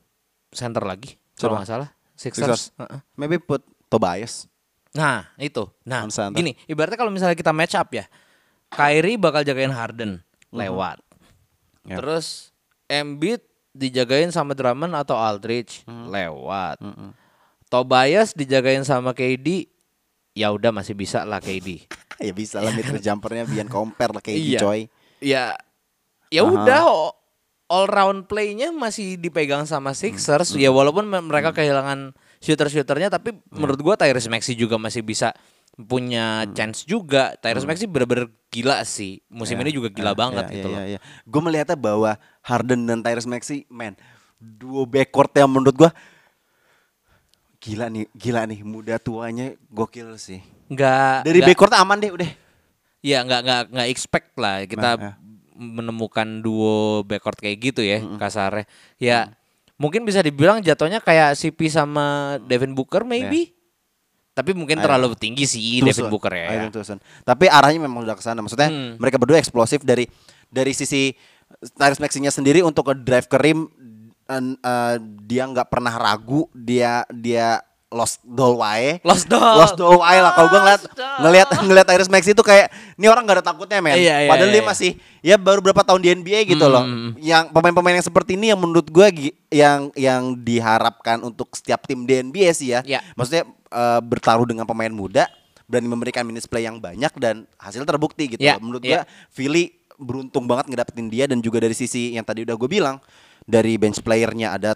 [0.51, 1.15] center lagi.
[1.39, 1.89] Kalau nggak salah.
[2.13, 2.75] Sixers.
[2.75, 3.03] Sixers.
[3.15, 4.51] Maybe put Tobias.
[4.91, 5.69] Nah, itu.
[5.85, 8.05] Nah, gini, ibaratnya kalau misalnya kita match up ya.
[8.69, 10.21] Kyrie bakal jagain Harden
[10.51, 10.99] lewat.
[11.87, 11.97] Ya.
[11.97, 12.51] Terus
[12.85, 16.83] Embiid dijagain sama Drummond atau Aldridge lewat.
[17.69, 19.69] Tobias dijagain sama KD
[20.33, 21.85] ya udah masih bisa lah KD.
[22.25, 24.61] ya bisa lah mid jumpernya biar compare lah kayak Iya.
[24.61, 24.81] coy.
[25.21, 25.45] Ya
[26.29, 27.17] ya udah o-
[27.69, 30.53] all round play-nya masih dipegang sama Sixers.
[30.55, 35.37] Ya walaupun me- mereka kehilangan shooter-shooternya tapi menurut gua Tyrese Maxey juga masih bisa
[35.79, 37.37] punya chance juga.
[37.37, 39.21] Tyrese Maxey bener-bener gila sih.
[39.29, 40.81] Musim ini juga gila banget gitu loh.
[41.23, 43.95] Gue melihatnya bahwa Harden dan Tyrese Maxey, man,
[44.35, 45.91] duo backcourt yang menurut gue
[47.59, 50.41] gila nih, gila nih, muda tuanya gokil sih.
[50.69, 52.31] Nggak Dari nggak- backcourt aman deh udah.
[52.99, 55.13] Ya nggak nggak nggak expect lah kita Nah, ya.
[55.59, 58.65] Menemukan duo backcourt kayak gitu ya kasarnya.
[58.97, 59.35] Ya
[59.75, 63.53] mungkin bisa dibilang jatuhnya kayak CP sama Devin Booker maybe.
[64.33, 64.87] Tapi mungkin Ayo.
[64.87, 66.15] terlalu tinggi sih Devin Tucson.
[66.15, 66.47] Booker ya.
[66.49, 67.03] Ayo, Tucson.
[67.27, 68.39] Tapi arahnya memang udah ke sana.
[68.39, 68.95] Maksudnya Hmm.
[68.97, 70.07] mereka berdua eksplosif dari
[70.47, 71.11] dari sisi
[71.75, 73.67] Tyrese Maxey-nya sendiri untuk ke drive ke rim
[74.31, 79.01] en- eh, dia nggak pernah ragu, dia dia lost doll wae.
[79.01, 79.57] Lost doll.
[79.57, 80.33] Lost doll wae lah.
[80.37, 80.83] Kalau gue ngeliat
[81.25, 82.69] ngeliat ngeliat Tyrese Maxey itu kayak
[83.01, 83.97] ini orang nggak ada takutnya men.
[83.97, 84.69] Iya, iya, Padahal iya, dia iya.
[84.69, 84.91] masih
[85.25, 86.85] ya baru berapa tahun di NBA gitu loh.
[86.85, 87.17] Hmm.
[87.17, 92.21] Yang pemain-pemain yang seperti ini yang menurut gue yang yang diharapkan untuk setiap tim di
[92.21, 92.85] NBA sih ya.
[92.85, 93.01] Iya.
[93.17, 95.25] Maksudnya eh, bertaruh dengan pemain muda,
[95.65, 98.45] berani memberikan minutes play yang banyak dan hasil terbukti gitu.
[98.45, 98.69] Iya, loh.
[98.69, 99.03] Menurut iya.
[99.03, 103.03] gua Philly beruntung banget ngedapetin dia dan juga dari sisi yang tadi udah gue bilang
[103.43, 104.71] dari bench playernya ada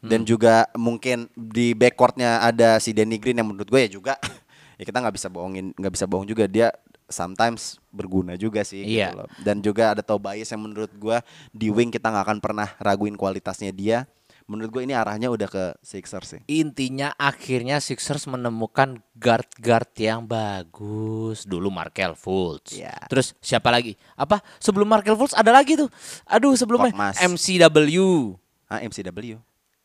[0.00, 0.08] Tybull Hmm.
[0.08, 4.16] dan juga mungkin di backcourtnya ada si Danny Green yang menurut gue ya juga
[4.80, 6.72] ya kita nggak bisa bohongin nggak bisa bohong juga dia
[7.04, 9.12] sometimes berguna juga sih Iya.
[9.12, 9.28] gitu loh.
[9.42, 11.20] dan juga ada Tobias yang menurut gue
[11.50, 14.08] di wing kita nggak akan pernah raguin kualitasnya dia
[14.48, 21.44] menurut gue ini arahnya udah ke Sixers sih Intinya akhirnya Sixers menemukan guard-guard yang bagus.
[21.44, 22.74] Dulu Markel Fultz.
[22.74, 22.96] Iya.
[23.06, 23.94] Terus siapa lagi?
[24.16, 24.42] Apa?
[24.58, 25.86] Sebelum Markel Fultz ada lagi tuh.
[26.26, 26.90] Aduh, sebelumnya.
[27.14, 28.34] MCW.
[28.66, 29.38] ah MCW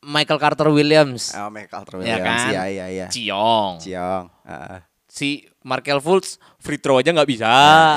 [0.06, 1.34] Michael Carter Williams.
[1.34, 2.24] Oh, Michael Carter Ya Williams.
[2.24, 2.48] kan?
[2.48, 3.08] Iya, iya, iya.
[3.10, 3.82] Ciong.
[3.82, 4.26] Ciong.
[4.46, 7.48] Ah, Si Markel Fultz free throw aja nggak bisa.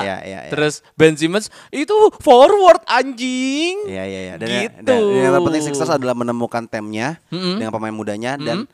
[0.01, 0.49] iya, iya, iya.
[0.49, 3.85] Terus Ben Simmons itu forward anjing.
[3.85, 4.33] Iya, iya, iya.
[4.35, 4.79] Dan, Gitu.
[4.81, 7.59] dan, dan yang terpenting Sixers adalah menemukan temnya Mm-mm.
[7.59, 8.65] dengan pemain mudanya dan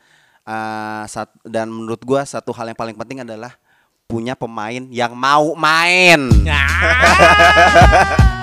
[0.42, 3.58] ah, sat, dan menurut gua satu hal yang paling penting adalah
[4.06, 6.30] punya pemain yang mau main.
[6.46, 8.32] Ah.